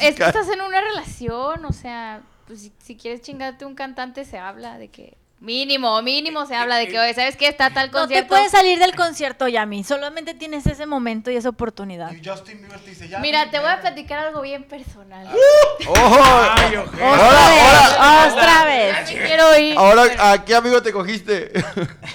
Es 0.00 0.14
que 0.16 0.24
estás 0.24 0.48
en 0.48 0.60
una 0.60 0.80
relación, 0.82 1.64
o 1.64 1.72
sea, 1.72 2.22
pues 2.46 2.60
si, 2.60 2.72
si 2.78 2.96
quieres 2.96 3.22
chingarte 3.22 3.64
un 3.64 3.74
cantante 3.74 4.26
se 4.26 4.38
habla 4.38 4.76
de 4.76 4.88
que 4.88 5.16
mínimo, 5.40 6.00
mínimo 6.02 6.46
se 6.46 6.54
habla 6.54 6.76
de 6.76 6.86
que, 6.88 6.98
oye, 7.00 7.14
¿sabes 7.14 7.36
qué? 7.36 7.48
Está 7.48 7.70
tal 7.70 7.86
No 7.86 7.92
te 7.92 7.98
concierto. 7.98 8.28
puedes 8.28 8.50
salir 8.52 8.78
del 8.78 8.94
concierto, 8.94 9.48
Yami. 9.48 9.82
Solamente 9.84 10.34
tienes 10.34 10.66
ese 10.66 10.86
momento 10.86 11.30
y 11.30 11.36
esa 11.36 11.48
oportunidad. 11.48 12.12
Y 12.12 12.24
Justin 12.24 12.60
Bieber 12.60 12.78
te 12.80 12.90
dice, 12.90 13.08
ya. 13.08 13.18
Mira, 13.18 13.50
te 13.50 13.58
voy 13.58 13.70
a 13.70 13.80
platicar 13.80 14.18
algo 14.26 14.42
bien 14.42 14.64
personal. 14.64 15.26
Ojete. 15.26 16.78
Otra 16.78 17.48
vez, 17.48 18.32
otra 18.32 18.64
vez. 18.66 19.10
Ya 19.10 19.16
me 19.16 19.26
quiero 19.26 19.58
ir. 19.58 19.78
Ahora, 19.78 20.32
¿a 20.32 20.44
qué 20.44 20.54
amigo 20.54 20.82
te 20.82 20.92
cogiste? 20.92 21.52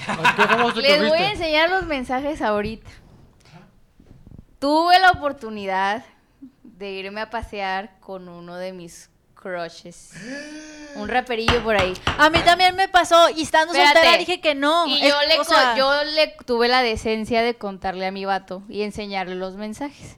¿A 0.08 0.36
qué 0.36 0.42
famoso 0.44 0.76
te 0.82 0.82
Les 0.82 1.10
voy 1.10 1.20
a 1.20 1.32
enseñar 1.32 1.70
los 1.70 1.84
mensajes 1.86 2.42
ahorita. 2.42 2.90
Tuve 4.60 5.00
la 5.00 5.12
oportunidad 5.12 6.04
de 6.64 6.92
irme 6.92 7.22
a 7.22 7.30
pasear 7.30 8.00
con 8.00 8.28
uno 8.30 8.56
de 8.58 8.74
mis 8.74 9.10
crushes. 9.50 10.12
Un 10.96 11.08
raperillo 11.08 11.62
por 11.64 11.76
ahí. 11.80 11.94
A 12.18 12.30
mí 12.30 12.40
también 12.40 12.76
me 12.76 12.88
pasó 12.88 13.30
y 13.30 13.44
estando 13.44 13.74
Espérate. 13.74 13.96
soltera 14.00 14.18
dije 14.18 14.42
que 14.42 14.56
no. 14.56 14.88
Y 14.88 15.02
Es- 15.04 15.10
yo 15.10 15.22
le, 15.28 15.36
o 15.36 15.38
co- 15.38 15.44
sea, 15.44 15.76
yo 15.78 16.04
le 16.04 16.28
tuve 16.46 16.68
la 16.68 16.82
decencia 16.82 17.42
de 17.44 17.54
contarle 17.56 18.06
a 18.08 18.12
mi 18.12 18.26
vato 18.26 18.64
y 18.70 18.82
enseñarle 18.82 19.36
los 19.36 19.56
mensajes. 19.56 20.18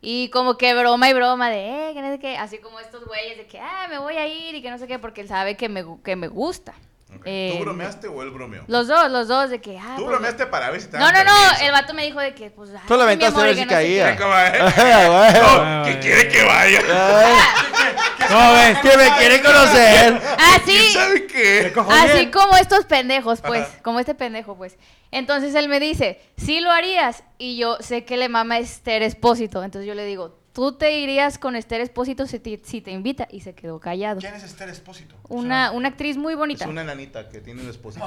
Y 0.00 0.28
como 0.30 0.56
que 0.56 0.72
broma 0.74 1.08
y 1.10 1.12
broma 1.14 1.50
de, 1.50 1.90
eh, 1.90 1.94
que 1.94 2.00
no 2.00 2.12
sé 2.12 2.18
qué, 2.20 2.36
así 2.38 2.58
como 2.58 2.78
estos 2.80 3.04
güeyes 3.04 3.36
de 3.38 3.46
que, 3.46 3.58
ah, 3.58 3.86
me 3.90 3.98
voy 3.98 4.16
a 4.16 4.26
ir 4.28 4.54
y 4.54 4.62
que 4.62 4.70
no 4.70 4.78
sé 4.78 4.86
qué, 4.86 4.98
porque 4.98 5.20
él 5.22 5.28
sabe 5.28 5.56
que 5.56 5.68
me, 5.68 5.84
que 6.04 6.14
me 6.16 6.28
gusta. 6.28 6.74
Ok. 7.14 7.22
Eh, 7.24 7.54
¿Tú 7.56 7.64
bromeaste 7.64 8.08
o 8.08 8.22
él 8.22 8.30
bromeó? 8.30 8.64
Los 8.66 8.88
dos, 8.88 9.10
los 9.10 9.28
dos, 9.28 9.48
de 9.50 9.60
que, 9.60 9.78
ah, 9.78 9.94
Tú 9.96 10.04
pues, 10.04 10.08
bromeaste 10.08 10.46
para 10.46 10.70
ver 10.70 10.80
si 10.80 10.88
te 10.88 10.98
No, 10.98 11.12
no, 11.12 11.24
no, 11.24 11.32
el 11.62 11.70
vato 11.70 11.94
me 11.94 12.04
dijo 12.04 12.18
de 12.18 12.34
que, 12.34 12.50
pues, 12.50 12.70
ay, 12.70 12.80
Tú 12.88 12.94
mi 12.96 13.02
aventaste 13.02 13.40
a 13.40 13.44
ver 13.44 13.54
que 13.54 13.60
si 13.60 13.64
no 13.64 13.70
caía. 13.70 14.14
No, 14.16 15.84
que 15.84 15.98
quiere 16.00 16.28
que 16.28 16.42
vaya. 16.42 16.80
¿Cómo 18.28 18.52
ves? 18.54 18.78
Que 18.78 18.96
me 18.96 19.16
quiere 19.18 19.40
conocer. 19.40 20.20
Así, 20.38 20.92
¿Sabe 20.92 21.26
qué? 21.26 21.72
así 21.90 22.30
como 22.30 22.56
estos 22.56 22.84
pendejos, 22.86 23.40
pues, 23.40 23.66
como 23.82 24.00
este 24.00 24.14
pendejo, 24.14 24.56
pues. 24.56 24.76
Entonces 25.12 25.54
él 25.54 25.68
me 25.68 25.78
dice, 25.78 26.20
sí 26.36 26.60
lo 26.60 26.72
harías, 26.72 27.22
y 27.38 27.56
yo 27.56 27.76
sé 27.80 28.04
que 28.04 28.16
le 28.16 28.28
mama 28.28 28.58
Esther 28.58 29.02
Espósito, 29.02 29.62
entonces 29.62 29.86
yo 29.86 29.94
le 29.94 30.04
digo, 30.04 30.36
tú 30.56 30.72
te 30.72 30.98
irías 31.00 31.36
con 31.36 31.54
Esther 31.54 31.82
Espósito 31.82 32.26
si 32.26 32.38
te, 32.38 32.58
si 32.64 32.80
te 32.80 32.90
invita, 32.90 33.28
y 33.30 33.42
se 33.42 33.54
quedó 33.54 33.78
callado. 33.78 34.20
¿Quién 34.20 34.34
es 34.34 34.42
Esther 34.42 34.70
Espósito? 34.70 35.14
Una, 35.28 35.70
una 35.70 35.88
actriz 35.88 36.16
muy 36.16 36.32
Es 36.32 36.38
bonita. 36.38 36.66
una 36.66 36.82
nanita 36.82 37.28
que 37.28 37.42
tiene 37.42 37.60
un 37.60 37.68
esposo. 37.68 38.00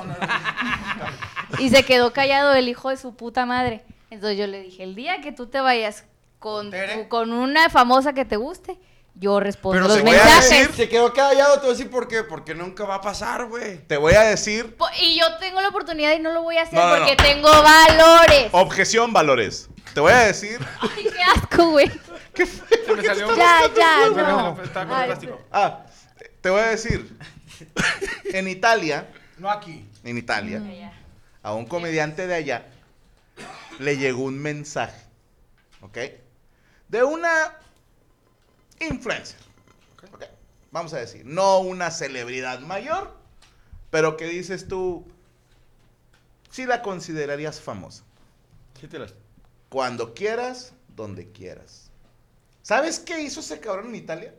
Y 1.59 1.69
se 1.69 1.83
quedó 1.83 2.11
callado 2.11 2.53
el 2.55 2.67
hijo 2.67 2.89
de 2.89 2.97
su 2.97 3.15
puta 3.15 3.45
madre. 3.45 3.83
Entonces 4.09 4.37
yo 4.39 4.47
le 4.47 4.61
dije, 4.63 4.81
el 4.83 4.95
día 4.95 5.21
que 5.21 5.31
tú 5.31 5.45
te 5.45 5.59
vayas 5.61 6.05
con, 6.39 6.71
con 7.07 7.31
una 7.33 7.69
famosa 7.69 8.13
que 8.13 8.25
te 8.25 8.35
guste, 8.37 8.79
yo 9.13 9.39
respondo 9.39 9.75
Pero 9.83 9.87
los 9.87 9.97
se, 9.97 10.03
mensajes. 10.03 10.75
se 10.75 10.89
quedó 10.89 11.13
callado, 11.13 11.55
te 11.55 11.59
voy 11.61 11.69
a 11.69 11.73
decir 11.73 11.91
por 11.91 12.07
qué. 12.07 12.23
Porque 12.23 12.55
nunca 12.55 12.83
va 12.85 12.95
a 12.95 13.01
pasar, 13.01 13.45
güey. 13.45 13.85
Te 13.85 13.97
voy 13.97 14.13
a 14.15 14.21
decir 14.21 14.75
Po- 14.75 14.87
Y 14.99 15.19
yo 15.19 15.25
tengo 15.39 15.61
la 15.61 15.67
oportunidad 15.69 16.13
y 16.15 16.19
no 16.19 16.31
lo 16.31 16.41
voy 16.41 16.57
a 16.57 16.63
hacer 16.63 16.79
No, 16.79 16.89
no, 16.89 16.95
porque 16.95 17.15
no. 17.15 17.23
tengo 17.23 17.49
valores. 17.49 18.47
objeción, 18.53 19.13
valores. 19.13 19.69
Te 19.93 19.99
voy 19.99 20.13
a 20.13 20.19
decir. 20.19 20.59
Ay, 20.81 21.03
qué 21.03 21.21
asco, 21.35 21.69
güey. 21.71 21.91
Se 22.45 22.95
me 22.95 23.03
salió. 23.03 23.35
Ya, 23.35 23.61
ya, 23.75 24.09
no. 24.09 24.57
Ay, 24.95 25.05
plástico. 25.07 25.41
Ah, 25.51 25.85
te- 26.17 26.29
te 26.41 26.49
voy 26.49 26.61
a 26.61 26.67
decir. 26.67 27.17
En 28.25 28.47
Italia, 28.47 29.09
No 29.37 29.49
aquí. 29.49 29.85
en 30.05 30.17
Italia, 30.17 30.61
Ya. 30.71 30.93
a 31.43 31.53
un 31.53 31.65
comediante 31.65 32.25
de 32.25 32.35
allá 32.35 32.67
le 33.79 33.97
llegó 33.97 34.23
un 34.23 34.39
mensaje, 34.39 35.01
¿ok? 35.81 35.97
De 36.87 37.03
una 37.03 37.55
influencer, 38.79 39.39
¿ok? 40.13 40.23
Vamos 40.71 40.93
a 40.93 40.99
decir, 40.99 41.23
no 41.25 41.59
una 41.59 41.91
celebridad 41.91 42.59
mayor, 42.61 43.13
pero 43.89 44.15
que 44.15 44.25
dices 44.27 44.67
tú, 44.69 45.05
sí 46.49 46.65
la 46.65 46.81
considerarías 46.81 47.59
famosa. 47.59 48.03
Sí 48.79 48.87
te 48.87 48.99
las- 48.99 49.15
Cuando 49.69 50.13
quieras, 50.13 50.71
donde 50.95 51.29
quieras. 51.31 51.88
¿Sabes 52.69 52.99
qué 52.99 53.19
hizo 53.21 53.39
ese 53.39 53.59
cabrón 53.59 53.87
en 53.87 53.95
Italia? 53.95 54.31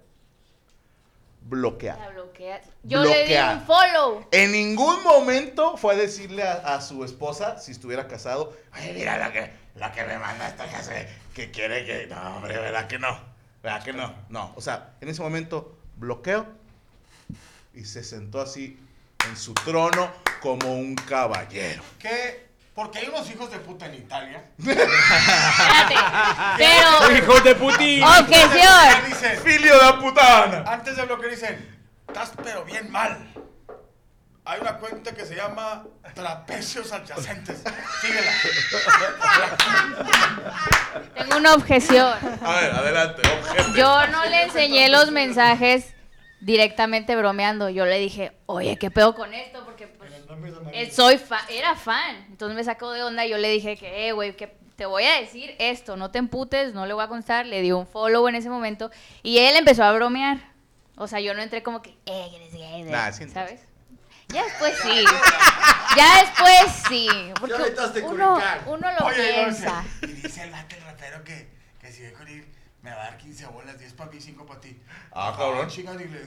Bloquear. 1.40 1.98
La. 1.98 2.62
Yo 2.84 3.02
le 3.02 3.24
di 3.26 3.34
un 3.34 3.60
follow. 3.66 4.24
En 4.30 4.52
ningún 4.52 5.02
momento 5.02 5.76
fue 5.76 5.94
a 5.94 5.96
decirle 5.96 6.44
a, 6.44 6.52
a 6.76 6.80
su 6.80 7.02
esposa, 7.02 7.58
si 7.58 7.72
estuviera 7.72 8.06
casado, 8.06 8.56
oye, 8.72 8.92
mira 8.92 9.16
la 9.18 9.32
que, 9.32 9.50
la 9.74 9.90
que 9.90 10.04
me 10.04 10.16
manda 10.16 10.46
esta 10.46 10.62
hace- 10.62 11.08
que 11.34 11.50
quiere 11.50 11.84
que... 11.84 12.06
No, 12.06 12.36
hombre, 12.36 12.56
¿verdad 12.56 12.86
que 12.86 13.00
no? 13.00 13.18
¿Verdad 13.64 13.82
que 13.82 13.92
no? 13.94 14.14
No, 14.28 14.52
o 14.54 14.60
sea, 14.60 14.92
en 15.00 15.08
ese 15.08 15.22
momento 15.22 15.76
bloqueo 15.96 16.46
y 17.74 17.84
se 17.84 18.04
sentó 18.04 18.40
así 18.40 18.78
en 19.28 19.36
su 19.36 19.54
trono 19.54 20.08
como 20.40 20.72
un 20.76 20.94
caballero. 20.94 21.82
¿Qué 21.98 22.46
Porque 22.74 22.98
hay 23.00 23.08
unos 23.08 23.28
hijos 23.30 23.50
de 23.50 23.58
puta 23.58 23.86
en 23.86 23.94
Italia. 23.94 24.44
Espérate. 24.58 25.94
Pero. 26.58 27.18
Hijos 27.18 27.44
de 27.44 27.54
Putin. 27.56 28.02
Objeción. 28.04 29.04
Dicen, 29.08 29.40
Filio 29.42 29.74
de 29.74 29.92
putana. 29.94 30.64
antes 30.66 30.96
de 30.96 31.04
bloquear 31.04 31.30
dicen, 31.30 31.80
estás 32.06 32.32
pero 32.42 32.64
bien 32.64 32.90
mal. 32.90 33.18
Hay 34.44 34.60
una 34.60 34.78
cuenta 34.78 35.12
que 35.12 35.24
se 35.26 35.36
llama 35.36 35.84
Trapecios 36.14 36.90
Adyacentes. 36.92 37.62
Síguela. 38.00 38.32
Tengo 41.14 41.36
una 41.36 41.54
objeción. 41.54 42.18
A 42.42 42.60
ver, 42.60 42.72
adelante, 42.72 43.22
objeto. 43.28 43.74
Yo 43.76 44.06
no 44.08 44.24
le 44.24 44.44
enseñé 44.44 44.88
los 44.88 45.10
mensajes 45.10 45.94
directamente 46.40 47.14
bromeando. 47.16 47.68
Yo 47.68 47.84
le 47.84 47.98
dije, 47.98 48.32
oye, 48.46 48.76
¿qué 48.76 48.90
pedo 48.90 49.14
con 49.14 49.32
esto? 49.34 49.64
Porque 49.64 49.86
pues, 50.40 50.52
eh, 50.72 50.90
soy 50.90 51.18
fa- 51.18 51.46
era 51.50 51.74
fan. 51.76 52.16
Entonces 52.30 52.56
me 52.56 52.64
sacó 52.64 52.90
de 52.92 53.02
onda 53.02 53.24
y 53.26 53.30
yo 53.30 53.38
le 53.38 53.48
dije 53.50 53.76
que, 53.76 54.08
eh, 54.08 54.12
güey, 54.12 54.36
que 54.36 54.56
te 54.76 54.86
voy 54.86 55.04
a 55.04 55.20
decir 55.20 55.54
esto, 55.58 55.96
no 55.96 56.10
te 56.10 56.18
emputes, 56.18 56.72
no 56.74 56.86
le 56.86 56.94
voy 56.94 57.04
a 57.04 57.08
contestar. 57.08 57.46
Le 57.46 57.60
di 57.62 57.72
un 57.72 57.86
follow 57.86 58.26
en 58.28 58.34
ese 58.34 58.48
momento 58.50 58.90
y 59.22 59.38
él 59.38 59.56
empezó 59.56 59.84
a 59.84 59.92
bromear. 59.92 60.38
O 60.96 61.06
sea, 61.06 61.20
yo 61.20 61.32
no 61.34 61.42
entré 61.42 61.62
como 61.62 61.80
que, 61.82 61.90
eh, 62.06 62.30
eres 62.34 62.52
gay, 62.52 62.82
Nah, 62.84 63.10
sí, 63.12 63.28
¿sabes? 63.28 63.60
Ya 64.28 64.44
después 64.44 64.74
sí. 64.82 65.04
Ya 65.96 66.20
después 66.20 66.84
sí. 66.88 67.08
Porque 67.40 67.54
uno, 68.04 68.38
uno 68.66 68.88
lo 69.00 69.06
Oye, 69.06 69.32
piensa. 69.34 69.84
dice- 70.00 70.06
Y 70.12 70.22
dice 70.22 70.42
el 70.44 70.50
vato, 70.52 70.76
el 70.76 70.82
rapero, 70.82 71.24
que, 71.24 71.48
que 71.80 71.90
si 71.90 72.02
voy 72.04 72.12
con 72.12 72.28
ir, 72.28 72.46
me 72.82 72.90
va 72.90 72.96
a 73.02 73.04
dar 73.06 73.18
15 73.18 73.46
bolas, 73.46 73.76
10 73.78 73.92
para 73.94 74.10
mí, 74.10 74.20
5 74.20 74.46
para 74.46 74.60
ti. 74.60 74.80
Ah, 75.12 75.34
cabrón. 75.36 75.68
Chingas, 75.68 75.98
dile, 75.98 76.20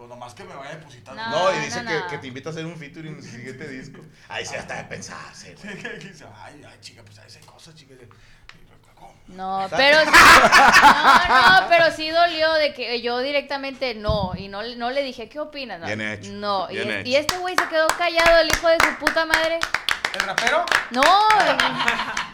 pues 0.00 0.08
nomás 0.08 0.32
que 0.32 0.44
me 0.44 0.54
vaya 0.54 0.76
depositando. 0.76 1.22
No. 1.22 1.30
No, 1.52 1.56
y 1.58 1.60
dice 1.66 1.82
no, 1.82 1.90
que, 1.90 1.98
no. 1.98 2.06
que 2.06 2.16
te 2.18 2.26
invita 2.26 2.48
a 2.48 2.52
hacer 2.52 2.64
un 2.64 2.74
featuring 2.74 3.16
en 3.16 3.22
su 3.22 3.28
siguiente 3.28 3.68
disco. 3.68 4.00
Ahí 4.30 4.46
se 4.46 4.56
hasta 4.56 4.76
de 4.76 4.84
pensarse, 4.84 5.54
güey. 5.62 5.74
ay, 6.42 6.62
ay, 6.66 6.78
chica, 6.80 7.02
pues 7.04 7.18
a 7.18 7.24
veces 7.24 7.42
hay 7.42 7.46
cosas, 7.46 7.74
chica. 7.74 7.92
No, 9.28 9.66
pero 9.76 10.00
sí, 10.00 10.06
no, 11.28 11.60
no, 11.60 11.68
pero 11.68 11.90
sí 11.92 12.08
dolió 12.08 12.50
de 12.54 12.72
que 12.72 13.02
yo 13.02 13.18
directamente 13.20 13.94
no, 13.94 14.32
y 14.36 14.48
no, 14.48 14.62
no 14.76 14.90
le 14.90 15.02
dije, 15.02 15.28
¿qué 15.28 15.38
opinas? 15.38 15.80
No, 15.80 15.86
Bien 15.86 16.00
hecho, 16.00 16.32
No, 16.32 16.70
y, 16.70 16.76
bien 16.76 16.90
es- 16.90 16.96
hecho. 17.00 17.08
y 17.10 17.16
este 17.16 17.36
güey 17.38 17.54
se 17.56 17.68
quedó 17.68 17.86
callado, 17.88 18.40
el 18.40 18.48
hijo 18.48 18.68
de 18.68 18.78
su 18.80 18.96
puta 18.98 19.26
madre. 19.26 19.60
¿El 20.14 20.20
rapero? 20.22 20.64
No, 20.92 21.02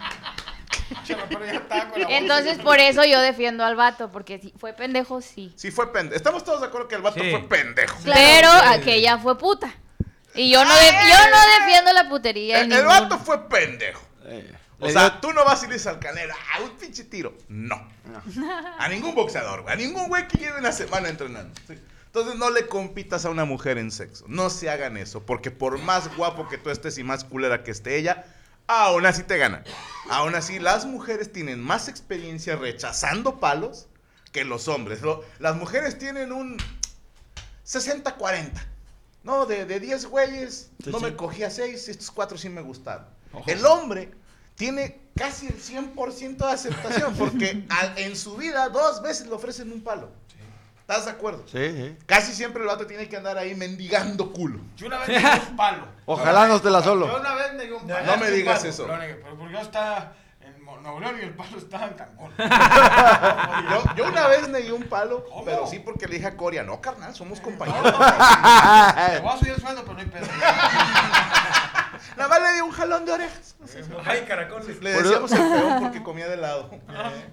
entonces 2.09 2.59
por 2.59 2.79
eso 2.79 3.05
yo 3.05 3.21
defiendo 3.21 3.65
al 3.65 3.77
vato, 3.77 4.11
porque 4.13 4.39
si 4.39 4.53
fue 4.59 4.73
pendejo, 4.73 5.21
sí. 5.21 5.53
Sí 5.57 5.71
fue 5.71 5.93
pendejo. 5.93 6.17
Estamos 6.17 6.45
todos 6.45 6.61
de 6.61 6.67
acuerdo 6.69 6.89
que 6.89 6.95
el 6.97 7.03
vato 7.03 7.23
Sí. 7.23 7.31
fue 7.31 7.49
pendejo. 7.49 7.97
Pero 8.05 8.49
aquella 8.51 9.19
fue 9.19 9.37
puta. 9.39 9.73
Y 10.35 10.51
yo 10.51 10.65
no, 10.65 10.75
de- 10.75 10.83
yo 10.83 11.31
no 11.31 11.65
defiendo 11.65 11.93
la 11.93 12.09
putería. 12.09 12.61
El, 12.61 12.73
el 12.73 12.85
vato 12.85 13.19
fue 13.19 13.49
pendejo. 13.49 14.03
Eh, 14.25 14.53
O 14.79 14.91
sea, 14.91 15.21
tú 15.21 15.33
no 15.33 15.45
vas 15.45 15.63
y 15.63 15.67
le 15.69 15.75
dices 15.75 15.87
al 15.87 15.99
canelo, 15.99 16.35
ah, 16.55 16.61
un 16.63 16.71
pinche 16.77 17.05
tiro. 17.05 17.35
No. 17.49 17.89
A 18.79 18.89
ningún 18.89 19.15
boxeador, 19.15 19.63
güey. 19.63 19.73
A 19.73 19.77
ningún 19.77 20.09
güey 20.09 20.29
que 20.29 20.37
lleve 20.39 20.59
una 20.59 20.73
semana 20.73 21.09
entrenando. 21.09 21.55
¿sí? 21.67 21.79
Entonces 22.07 22.35
no 22.37 22.51
le 22.51 22.67
compitas 22.67 23.25
a 23.25 23.31
una 23.31 23.45
mujer 23.47 23.79
en 23.79 23.91
sexo. 23.91 24.25
No 24.29 24.51
se 24.51 24.69
hagan 24.69 24.97
eso. 24.99 25.25
Porque 25.25 25.51
por 25.51 25.79
más 25.79 26.15
guapo 26.17 26.49
que 26.49 26.59
tú 26.59 26.69
estés 26.71 26.99
y 26.99 27.05
más 27.05 27.25
culera 27.25 27.63
que 27.65 27.71
esté 27.71 27.97
ella, 27.97 28.25
aún 28.67 29.07
así 29.07 29.23
te 29.23 29.39
ganan. 29.39 29.65
Aún 30.11 30.35
así, 30.35 30.59
las 30.59 30.85
mujeres 30.87 31.33
tienen 31.33 31.61
más 31.61 31.89
experiencia 31.89 32.57
rechazando 32.57 33.41
palos 33.41 33.87
que 34.33 34.45
los 34.45 34.69
hombres. 34.69 35.01
Las 35.39 35.57
mujeres 35.57 35.99
tienen 35.99 36.31
un 36.33 36.57
60-40. 37.67 38.53
No, 39.25 39.45
de, 39.47 39.65
de 39.65 39.81
10 39.81 40.07
güeyes, 40.07 40.71
Sí, 40.85 40.91
no 40.91 40.99
sí. 40.99 41.05
me 41.07 41.17
cogí 41.17 41.43
a 41.43 41.51
6, 41.51 41.89
estos 41.89 42.11
4 42.13 42.39
sí 42.39 42.49
me 42.49 42.61
gustaron. 42.63 43.07
El 43.47 43.67
hombre 43.67 44.13
tiene 44.55 45.01
casi 45.17 45.49
el 45.49 45.61
100% 45.61 46.37
de 46.37 46.45
aceptación 46.51 47.15
porque 47.17 47.65
al- 47.71 47.99
en 47.99 48.17
su 48.17 48.37
vida 48.37 48.69
dos 48.69 49.03
veces 49.03 49.27
le 49.27 49.33
ofrecen 49.35 49.73
un 49.73 49.83
palo. 49.83 50.11
¿Estás 50.89 51.05
de 51.07 51.11
acuerdo? 51.11 51.43
Sí, 51.51 51.59
sí. 51.73 51.97
Casi 52.07 52.33
siempre 52.33 52.63
el 52.63 52.69
vato 52.69 52.87
tiene 52.87 53.09
que 53.09 53.17
andar 53.17 53.37
ahí 53.37 53.57
mendigando 53.57 54.33
culo. 54.33 54.61
Yo 54.77 54.87
una 54.87 54.99
vez 54.99 55.09
negué 55.09 55.41
un 55.51 55.57
palo. 55.57 55.85
Ojalá 56.05 56.47
no 56.47 56.61
te 56.61 56.71
la 56.71 56.79
Yo 56.79 56.85
solo. 56.85 57.19
una 57.19 57.35
vez 57.35 57.55
negué 57.55 57.73
un 57.73 57.89
palo. 57.89 58.07
No 58.07 58.17
me 58.19 58.31
digas 58.31 58.59
palo, 58.61 58.71
eso. 58.71 58.87
Lo 58.87 58.97
negué, 58.97 59.15
pero 59.17 59.37
porque 59.37 59.53
yo 59.55 59.61
estaba 59.63 60.13
en 60.41 60.65
Nuevo 60.65 61.01
León 61.01 61.17
y 61.21 61.25
el 61.25 61.35
palo 61.35 61.59
estaba 61.59 61.87
en 61.89 61.95
Cancún. 61.95 62.31
Yo, 62.39 63.95
yo 63.97 64.05
una 64.07 64.29
vez 64.29 64.49
negué 64.49 64.71
un 64.73 64.85
palo, 64.85 65.25
¿Cómo? 65.29 65.45
pero 65.45 65.67
sí 65.67 65.81
porque 65.81 66.07
le 66.07 66.15
dije 66.15 66.29
a 66.29 66.37
Coria, 66.37 66.63
no, 66.63 66.81
carnal, 66.81 67.13
somos 67.17 67.39
No, 67.41 67.45
compañeros. 67.45 67.83
no, 67.83 67.99
pero 69.83 69.95
no 69.95 69.99
hay 69.99 70.07
pedo. 70.07 70.27
Nada 72.17 72.29
más 72.97 73.05
le 73.05 73.05
di 73.05 73.05
un 73.05 73.05
jalón 73.05 73.05
de 73.05 73.13
orejas. 73.13 73.57
Ay, 74.05 74.25
caracoles. 74.27 74.83
Le 74.83 74.91
decíamos 74.91 75.33
el 75.33 75.39
peón 75.39 75.81
porque 75.81 76.03
comía 76.03 76.29
de 76.29 76.35
helado. 76.35 76.71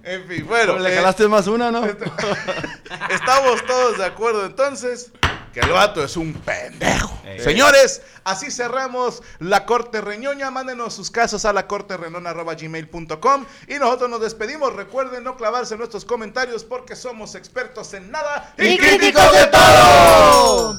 En 0.02 0.26
fin, 0.26 0.46
bueno. 0.46 0.78
le 0.78 0.92
eh, 0.92 0.96
jalaste 0.96 1.28
más 1.28 1.46
una, 1.46 1.70
¿no? 1.70 1.84
Estamos 3.10 3.64
todos 3.66 3.98
de 3.98 4.04
acuerdo 4.04 4.46
entonces 4.46 5.12
que 5.52 5.60
el 5.60 5.70
vato 5.70 6.02
es 6.02 6.16
un 6.16 6.34
pendejo. 6.34 7.16
Eh. 7.24 7.38
Señores, 7.38 8.02
así 8.24 8.50
cerramos 8.50 9.22
la 9.38 9.66
corte 9.66 10.00
reñoña. 10.00 10.50
Mándenos 10.50 10.94
sus 10.94 11.10
casos 11.10 11.44
a 11.44 11.52
la 11.52 11.66
corte 11.66 11.96
gmail.com 11.96 13.46
y 13.68 13.74
nosotros 13.74 14.10
nos 14.10 14.20
despedimos. 14.20 14.74
Recuerden 14.74 15.24
no 15.24 15.36
clavarse 15.36 15.74
en 15.74 15.78
nuestros 15.78 16.04
comentarios 16.04 16.64
porque 16.64 16.96
somos 16.96 17.34
expertos 17.34 17.94
en 17.94 18.10
nada 18.10 18.52
Y 18.58 18.76
críticos 18.76 19.32
de 19.32 19.46
todo. 19.46 20.78